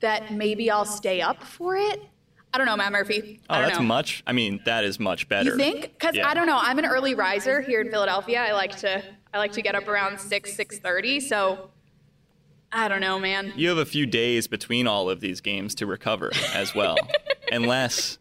that 0.00 0.32
maybe 0.32 0.70
I'll 0.70 0.84
stay 0.84 1.20
up 1.20 1.42
for 1.42 1.76
it. 1.76 2.02
I 2.52 2.58
don't 2.58 2.66
know, 2.66 2.76
Matt 2.76 2.92
Murphy. 2.92 3.40
Oh, 3.50 3.60
that's 3.60 3.78
know. 3.78 3.84
much. 3.84 4.22
I 4.28 4.32
mean, 4.32 4.60
that 4.64 4.84
is 4.84 5.00
much 5.00 5.28
better. 5.28 5.50
You 5.50 5.56
think? 5.56 5.80
Because 5.82 6.14
yeah. 6.14 6.28
I 6.28 6.34
don't 6.34 6.46
know. 6.46 6.58
I'm 6.60 6.78
an 6.78 6.84
early 6.84 7.14
riser 7.14 7.60
here 7.60 7.80
in 7.80 7.90
Philadelphia. 7.90 8.40
I 8.40 8.52
like 8.52 8.76
to 8.78 9.02
I 9.32 9.38
like 9.38 9.50
to 9.52 9.62
get 9.62 9.74
up 9.74 9.88
around 9.88 10.20
six 10.20 10.54
six 10.54 10.78
thirty. 10.78 11.18
So 11.18 11.70
I 12.74 12.88
don't 12.88 13.00
know, 13.00 13.20
man. 13.20 13.52
You 13.54 13.68
have 13.68 13.78
a 13.78 13.86
few 13.86 14.04
days 14.04 14.48
between 14.48 14.88
all 14.88 15.08
of 15.08 15.20
these 15.20 15.40
games 15.40 15.76
to 15.76 15.86
recover 15.86 16.32
as 16.52 16.74
well, 16.74 16.96
unless 17.52 18.18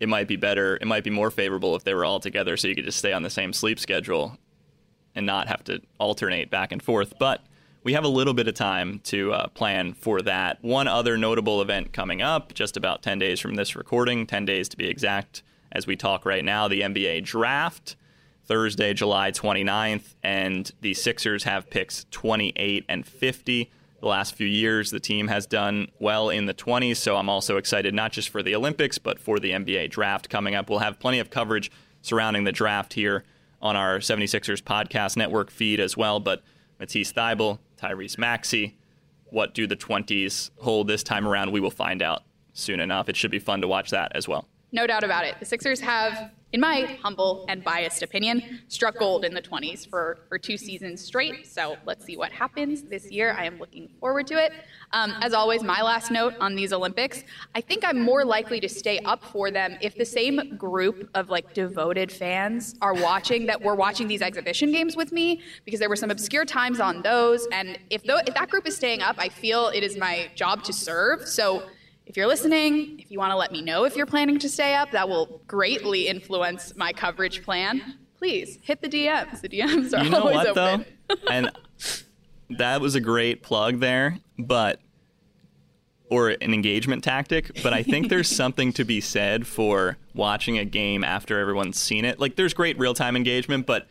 it 0.00 0.08
might 0.08 0.26
be 0.26 0.34
better. 0.34 0.76
It 0.76 0.86
might 0.86 1.04
be 1.04 1.10
more 1.10 1.30
favorable 1.30 1.76
if 1.76 1.84
they 1.84 1.94
were 1.94 2.04
all 2.04 2.18
together, 2.18 2.56
so 2.56 2.66
you 2.66 2.74
could 2.74 2.84
just 2.84 2.98
stay 2.98 3.12
on 3.12 3.22
the 3.22 3.30
same 3.30 3.52
sleep 3.52 3.78
schedule 3.78 4.36
and 5.14 5.24
not 5.24 5.46
have 5.46 5.62
to 5.64 5.80
alternate 5.98 6.50
back 6.50 6.72
and 6.72 6.82
forth. 6.82 7.14
But 7.20 7.44
we 7.84 7.92
have 7.92 8.02
a 8.02 8.08
little 8.08 8.34
bit 8.34 8.48
of 8.48 8.54
time 8.54 8.98
to 9.04 9.32
uh, 9.32 9.46
plan 9.48 9.94
for 9.94 10.22
that. 10.22 10.58
One 10.60 10.88
other 10.88 11.16
notable 11.16 11.62
event 11.62 11.92
coming 11.92 12.20
up, 12.20 12.54
just 12.54 12.76
about 12.76 13.02
10 13.02 13.20
days 13.20 13.38
from 13.38 13.54
this 13.54 13.76
recording, 13.76 14.26
10 14.26 14.44
days 14.44 14.68
to 14.70 14.76
be 14.76 14.88
exact, 14.88 15.44
as 15.70 15.86
we 15.86 15.94
talk 15.94 16.26
right 16.26 16.44
now, 16.44 16.66
the 16.66 16.80
NBA 16.80 17.22
draft. 17.22 17.94
Thursday, 18.48 18.94
July 18.94 19.30
29th, 19.30 20.14
and 20.22 20.70
the 20.80 20.94
Sixers 20.94 21.44
have 21.44 21.68
picks 21.70 22.06
28 22.10 22.84
and 22.88 23.06
50. 23.06 23.70
the 24.00 24.06
last 24.06 24.34
few 24.34 24.46
years. 24.46 24.90
The 24.90 25.00
team 25.00 25.28
has 25.28 25.46
done 25.46 25.88
well 25.98 26.30
in 26.30 26.46
the 26.46 26.54
20s, 26.54 26.96
so 26.96 27.16
I'm 27.16 27.28
also 27.28 27.56
excited 27.56 27.94
not 27.94 28.12
just 28.12 28.28
for 28.28 28.42
the 28.42 28.54
Olympics, 28.54 28.96
but 28.96 29.18
for 29.18 29.38
the 29.38 29.50
NBA 29.50 29.90
draft 29.90 30.30
coming 30.30 30.54
up. 30.54 30.70
We'll 30.70 30.78
have 30.78 30.98
plenty 31.00 31.18
of 31.18 31.30
coverage 31.30 31.70
surrounding 32.00 32.44
the 32.44 32.52
draft 32.52 32.92
here 32.94 33.24
on 33.60 33.74
our 33.76 33.98
76ers 33.98 34.62
podcast 34.62 35.16
network 35.16 35.50
feed 35.50 35.80
as 35.80 35.96
well. 35.96 36.20
But 36.20 36.42
Matisse 36.78 37.12
Thybulle, 37.12 37.58
Tyrese 37.76 38.18
Maxey, 38.18 38.78
what 39.30 39.52
do 39.52 39.66
the 39.66 39.76
20s 39.76 40.50
hold 40.58 40.86
this 40.86 41.02
time 41.02 41.26
around? 41.26 41.50
We 41.50 41.60
will 41.60 41.70
find 41.70 42.00
out 42.00 42.22
soon 42.52 42.80
enough. 42.80 43.08
It 43.08 43.16
should 43.16 43.32
be 43.32 43.40
fun 43.40 43.60
to 43.62 43.68
watch 43.68 43.90
that 43.90 44.12
as 44.14 44.28
well. 44.28 44.46
No 44.70 44.86
doubt 44.86 45.02
about 45.02 45.24
it. 45.24 45.36
The 45.40 45.46
Sixers 45.46 45.80
have, 45.80 46.30
in 46.52 46.60
my 46.60 46.98
humble 47.02 47.46
and 47.48 47.64
biased 47.64 48.02
opinion, 48.02 48.60
struck 48.68 48.98
gold 48.98 49.24
in 49.24 49.32
the 49.32 49.40
20s 49.40 49.88
for, 49.88 50.18
for 50.28 50.38
two 50.38 50.58
seasons 50.58 51.02
straight. 51.02 51.46
So 51.46 51.78
let's 51.86 52.04
see 52.04 52.18
what 52.18 52.32
happens 52.32 52.82
this 52.82 53.10
year. 53.10 53.34
I 53.38 53.44
am 53.44 53.58
looking 53.58 53.88
forward 53.98 54.26
to 54.26 54.34
it. 54.34 54.52
Um, 54.92 55.14
as 55.22 55.32
always, 55.32 55.62
my 55.62 55.80
last 55.80 56.10
note 56.10 56.34
on 56.38 56.54
these 56.54 56.72
Olympics 56.72 57.24
I 57.54 57.62
think 57.62 57.82
I'm 57.82 58.00
more 58.00 58.24
likely 58.26 58.60
to 58.60 58.68
stay 58.68 58.98
up 59.00 59.24
for 59.24 59.50
them 59.50 59.78
if 59.80 59.96
the 59.96 60.04
same 60.04 60.56
group 60.56 61.08
of 61.14 61.30
like 61.30 61.54
devoted 61.54 62.12
fans 62.12 62.74
are 62.82 62.94
watching 62.94 63.46
that 63.46 63.62
were 63.62 63.74
watching 63.74 64.06
these 64.06 64.20
exhibition 64.20 64.70
games 64.70 64.96
with 64.96 65.12
me 65.12 65.40
because 65.64 65.80
there 65.80 65.88
were 65.88 65.96
some 65.96 66.10
obscure 66.10 66.44
times 66.44 66.78
on 66.78 67.00
those. 67.00 67.46
And 67.52 67.78
if, 67.88 68.02
th- 68.02 68.20
if 68.26 68.34
that 68.34 68.50
group 68.50 68.66
is 68.66 68.76
staying 68.76 69.00
up, 69.00 69.16
I 69.18 69.30
feel 69.30 69.68
it 69.68 69.82
is 69.82 69.96
my 69.96 70.28
job 70.34 70.62
to 70.64 70.72
serve. 70.74 71.26
So 71.26 71.62
if 72.08 72.16
you're 72.16 72.26
listening, 72.26 72.98
if 72.98 73.10
you 73.10 73.18
want 73.18 73.32
to 73.32 73.36
let 73.36 73.52
me 73.52 73.60
know 73.60 73.84
if 73.84 73.94
you're 73.94 74.06
planning 74.06 74.38
to 74.38 74.48
stay 74.48 74.74
up, 74.74 74.90
that 74.92 75.08
will 75.08 75.42
greatly 75.46 76.08
influence 76.08 76.74
my 76.74 76.92
coverage 76.92 77.42
plan. 77.42 77.98
Please 78.16 78.58
hit 78.62 78.80
the 78.80 78.88
DMs. 78.88 79.42
The 79.42 79.48
DMs 79.48 79.96
are 79.96 80.02
you 80.02 80.10
know 80.10 80.20
always 80.20 80.36
what, 80.36 80.56
open. 80.56 80.86
Though? 81.08 81.14
and 81.30 81.50
that 82.50 82.80
was 82.80 82.94
a 82.94 83.00
great 83.00 83.42
plug 83.42 83.80
there, 83.80 84.18
but 84.38 84.80
or 86.10 86.30
an 86.30 86.54
engagement 86.54 87.04
tactic, 87.04 87.62
but 87.62 87.74
I 87.74 87.82
think 87.82 88.08
there's 88.08 88.28
something 88.34 88.72
to 88.72 88.84
be 88.84 89.02
said 89.02 89.46
for 89.46 89.98
watching 90.14 90.56
a 90.56 90.64
game 90.64 91.04
after 91.04 91.38
everyone's 91.38 91.78
seen 91.78 92.06
it. 92.06 92.18
Like 92.18 92.36
there's 92.36 92.54
great 92.54 92.78
real-time 92.78 93.14
engagement, 93.14 93.66
but 93.66 93.86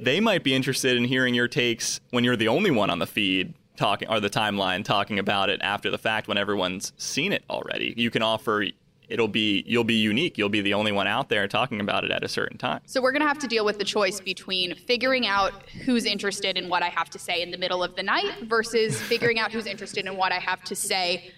they 0.00 0.18
might 0.18 0.42
be 0.42 0.54
interested 0.54 0.96
in 0.96 1.04
hearing 1.04 1.34
your 1.34 1.48
takes 1.48 2.00
when 2.10 2.24
you're 2.24 2.36
the 2.36 2.48
only 2.48 2.70
one 2.70 2.88
on 2.88 3.00
the 3.00 3.06
feed 3.06 3.52
talking 3.78 4.08
or 4.08 4.20
the 4.20 4.28
timeline 4.28 4.84
talking 4.84 5.18
about 5.18 5.48
it 5.48 5.60
after 5.62 5.90
the 5.90 5.98
fact 5.98 6.28
when 6.28 6.36
everyone's 6.36 6.92
seen 6.98 7.32
it 7.32 7.44
already. 7.48 7.94
You 7.96 8.10
can 8.10 8.22
offer 8.22 8.64
it'll 9.08 9.28
be 9.28 9.64
you'll 9.66 9.84
be 9.84 9.94
unique. 9.94 10.36
You'll 10.38 10.48
be 10.48 10.60
the 10.60 10.74
only 10.74 10.92
one 10.92 11.06
out 11.06 11.28
there 11.28 11.48
talking 11.48 11.80
about 11.80 12.04
it 12.04 12.10
at 12.10 12.22
a 12.22 12.28
certain 12.28 12.58
time. 12.58 12.80
So 12.86 13.00
we're 13.00 13.12
going 13.12 13.22
to 13.22 13.28
have 13.28 13.38
to 13.38 13.46
deal 13.46 13.64
with 13.64 13.78
the 13.78 13.84
choice 13.84 14.20
between 14.20 14.74
figuring 14.74 15.26
out 15.26 15.68
who's 15.84 16.04
interested 16.04 16.56
in 16.56 16.68
what 16.68 16.82
I 16.82 16.88
have 16.88 17.10
to 17.10 17.18
say 17.18 17.42
in 17.42 17.50
the 17.50 17.58
middle 17.58 17.82
of 17.82 17.96
the 17.96 18.02
night 18.02 18.42
versus 18.42 19.00
figuring 19.12 19.38
out 19.38 19.52
who's 19.52 19.66
interested 19.66 20.06
in 20.06 20.16
what 20.16 20.32
I 20.32 20.38
have 20.38 20.62
to 20.64 20.76
say 20.76 21.32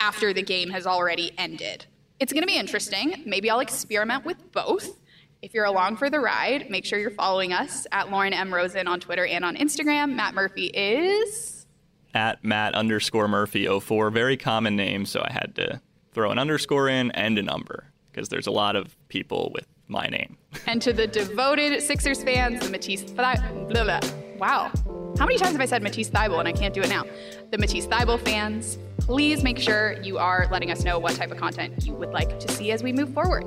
after 0.00 0.32
the 0.32 0.42
game 0.42 0.70
has 0.70 0.86
already 0.86 1.32
ended. 1.36 1.86
It's 2.18 2.32
going 2.32 2.42
to 2.42 2.46
be 2.46 2.56
interesting. 2.56 3.22
Maybe 3.26 3.50
I'll 3.50 3.60
experiment 3.60 4.24
with 4.24 4.52
both. 4.52 4.98
If 5.42 5.54
you're 5.54 5.64
along 5.64 5.96
for 5.96 6.10
the 6.10 6.20
ride, 6.20 6.68
make 6.68 6.84
sure 6.84 6.98
you're 6.98 7.10
following 7.10 7.54
us 7.54 7.86
at 7.92 8.10
Lauren 8.10 8.34
M. 8.34 8.52
Rosen 8.52 8.86
on 8.86 9.00
Twitter 9.00 9.24
and 9.24 9.42
on 9.42 9.56
Instagram. 9.56 10.14
Matt 10.14 10.34
Murphy 10.34 10.66
is 10.66 11.59
at 12.14 12.44
Matt 12.44 12.74
underscore 12.74 13.28
Murphy 13.28 13.66
04. 13.66 14.10
Very 14.10 14.36
common 14.36 14.76
name, 14.76 15.06
so 15.06 15.22
I 15.24 15.32
had 15.32 15.54
to 15.56 15.80
throw 16.12 16.30
an 16.30 16.38
underscore 16.38 16.88
in 16.88 17.10
and 17.12 17.38
a 17.38 17.42
number 17.42 17.86
because 18.10 18.28
there's 18.28 18.46
a 18.46 18.50
lot 18.50 18.76
of 18.76 18.96
people 19.08 19.50
with 19.54 19.66
my 19.88 20.06
name. 20.06 20.36
and 20.66 20.80
to 20.82 20.92
the 20.92 21.06
devoted 21.06 21.82
Sixers 21.82 22.22
fans, 22.22 22.60
the 22.60 22.70
Matisse 22.70 23.04
blah, 23.04 23.34
blah, 23.68 23.84
blah. 23.84 24.00
Wow. 24.38 24.72
How 25.18 25.26
many 25.26 25.38
times 25.38 25.52
have 25.52 25.60
I 25.60 25.66
said 25.66 25.82
Matisse 25.82 26.08
Thybulle 26.08 26.38
and 26.38 26.48
I 26.48 26.52
can't 26.52 26.72
do 26.72 26.80
it 26.80 26.88
now? 26.88 27.04
The 27.50 27.58
Matisse 27.58 27.86
Thybulle 27.86 28.20
fans, 28.20 28.78
please 28.98 29.42
make 29.42 29.58
sure 29.58 30.00
you 30.02 30.18
are 30.18 30.48
letting 30.50 30.70
us 30.70 30.82
know 30.84 30.98
what 30.98 31.14
type 31.14 31.30
of 31.30 31.38
content 31.38 31.84
you 31.84 31.92
would 31.94 32.10
like 32.10 32.40
to 32.40 32.48
see 32.52 32.72
as 32.72 32.82
we 32.82 32.92
move 32.92 33.12
forward. 33.12 33.44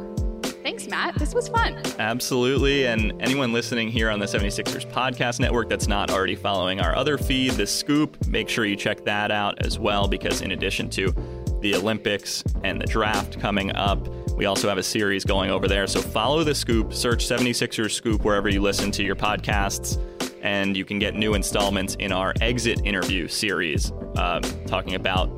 Thanks, 0.64 0.88
Matt. 0.88 1.20
This 1.20 1.34
was 1.34 1.50
fun. 1.50 1.78
Absolutely. 2.00 2.88
And 2.88 3.14
anyone 3.22 3.52
listening 3.52 3.90
here 3.90 4.10
on 4.10 4.20
the 4.20 4.26
76ers 4.26 4.90
Podcast 4.90 5.42
Network 5.42 5.68
that's 5.68 5.90
not 5.90 6.10
already 6.10 6.36
following 6.36 6.80
our 6.80 6.96
other 6.96 7.18
feed, 7.18 7.52
The 7.52 7.68
Scoop, 7.68 8.26
make 8.28 8.48
sure 8.48 8.64
you 8.64 8.78
check 8.78 9.04
that 9.04 9.30
out 9.30 9.66
as 9.66 9.78
well, 9.78 10.08
because 10.08 10.42
in 10.42 10.52
addition 10.52 10.90
to 10.92 11.14
the 11.60 11.76
Olympics 11.76 12.44
and 12.64 12.80
the 12.80 12.86
draft 12.86 13.40
coming 13.42 13.76
up, 13.76 14.08
we 14.38 14.46
also 14.46 14.70
have 14.70 14.78
a 14.78 14.84
series 14.84 15.26
going 15.26 15.52
over 15.52 15.68
there. 15.68 15.86
So 15.86 16.02
follow 16.02 16.46
The 16.46 16.56
Scoop, 16.56 16.94
search 16.94 17.26
76ers 17.26 17.92
Scoop 17.92 18.24
wherever 18.24 18.48
you 18.48 18.62
listen 18.62 18.90
to 18.92 19.04
your 19.04 19.18
podcasts, 19.18 20.00
and 20.42 20.78
you 20.78 20.86
can 20.86 20.98
get 20.98 21.14
new 21.14 21.34
installments 21.34 21.96
in 21.96 22.14
our 22.14 22.34
exit 22.40 22.82
interview 22.86 23.28
series, 23.28 23.92
uh, 24.16 24.40
talking 24.66 24.96
about 24.96 25.30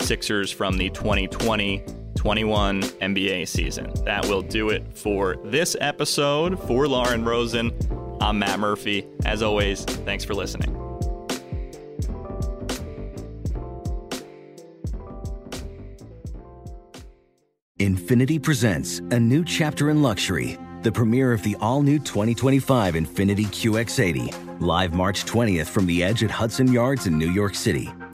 Sixers 0.00 0.52
from 0.52 0.78
the 0.78 0.88
2020 0.90 1.82
21 2.18 2.82
NBA 2.82 3.46
season. 3.46 3.92
That 4.04 4.26
will 4.26 4.42
do 4.42 4.70
it 4.70 4.84
for 4.98 5.36
this 5.44 5.76
episode. 5.80 6.58
For 6.66 6.88
Lauren 6.88 7.24
Rosen, 7.24 7.70
I'm 8.20 8.40
Matt 8.40 8.58
Murphy. 8.58 9.06
As 9.24 9.40
always, 9.40 9.84
thanks 9.84 10.24
for 10.24 10.34
listening. 10.34 10.74
Infiniti 17.78 18.42
presents 18.42 18.98
a 18.98 19.20
new 19.20 19.44
chapter 19.44 19.88
in 19.90 20.02
luxury, 20.02 20.58
the 20.82 20.90
premiere 20.90 21.32
of 21.32 21.44
the 21.44 21.56
all 21.60 21.82
new 21.82 22.00
2025 22.00 22.94
Infiniti 22.94 23.46
QX80, 23.46 24.60
live 24.60 24.92
March 24.92 25.24
20th 25.24 25.68
from 25.68 25.86
the 25.86 26.02
edge 26.02 26.24
at 26.24 26.32
Hudson 26.32 26.72
Yards 26.72 27.06
in 27.06 27.16
New 27.16 27.30
York 27.30 27.54
City 27.54 27.88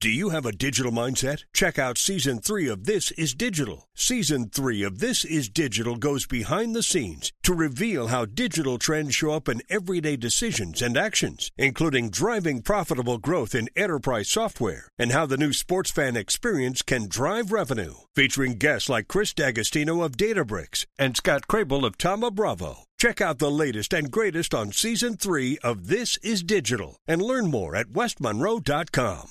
Do 0.00 0.10
you 0.10 0.28
have 0.28 0.46
a 0.46 0.52
digital 0.52 0.92
mindset? 0.92 1.42
Check 1.52 1.76
out 1.76 1.98
season 1.98 2.38
three 2.38 2.68
of 2.68 2.84
This 2.84 3.10
Is 3.12 3.34
Digital. 3.34 3.88
Season 3.96 4.48
three 4.48 4.84
of 4.84 5.00
This 5.00 5.24
Is 5.24 5.48
Digital 5.48 5.96
goes 5.96 6.24
behind 6.24 6.76
the 6.76 6.84
scenes 6.84 7.32
to 7.42 7.52
reveal 7.52 8.06
how 8.06 8.24
digital 8.24 8.78
trends 8.78 9.16
show 9.16 9.32
up 9.32 9.48
in 9.48 9.60
everyday 9.68 10.16
decisions 10.16 10.80
and 10.82 10.96
actions, 10.96 11.50
including 11.58 12.10
driving 12.10 12.62
profitable 12.62 13.18
growth 13.18 13.56
in 13.56 13.68
enterprise 13.74 14.28
software 14.28 14.86
and 15.00 15.10
how 15.10 15.26
the 15.26 15.36
new 15.36 15.52
sports 15.52 15.90
fan 15.90 16.16
experience 16.16 16.80
can 16.82 17.08
drive 17.08 17.50
revenue. 17.50 17.94
Featuring 18.14 18.52
guests 18.52 18.88
like 18.88 19.08
Chris 19.08 19.34
D'Agostino 19.34 20.02
of 20.02 20.16
Databricks 20.16 20.86
and 20.96 21.16
Scott 21.16 21.48
Crable 21.48 21.84
of 21.84 21.96
Thoma 21.98 22.30
Bravo. 22.30 22.84
Check 23.00 23.20
out 23.20 23.40
the 23.40 23.50
latest 23.50 23.92
and 23.92 24.12
greatest 24.12 24.54
on 24.54 24.70
season 24.70 25.16
three 25.16 25.58
of 25.64 25.88
This 25.88 26.18
Is 26.18 26.44
Digital 26.44 26.98
and 27.08 27.20
learn 27.20 27.50
more 27.50 27.74
at 27.74 27.88
westmonroe.com. 27.88 29.30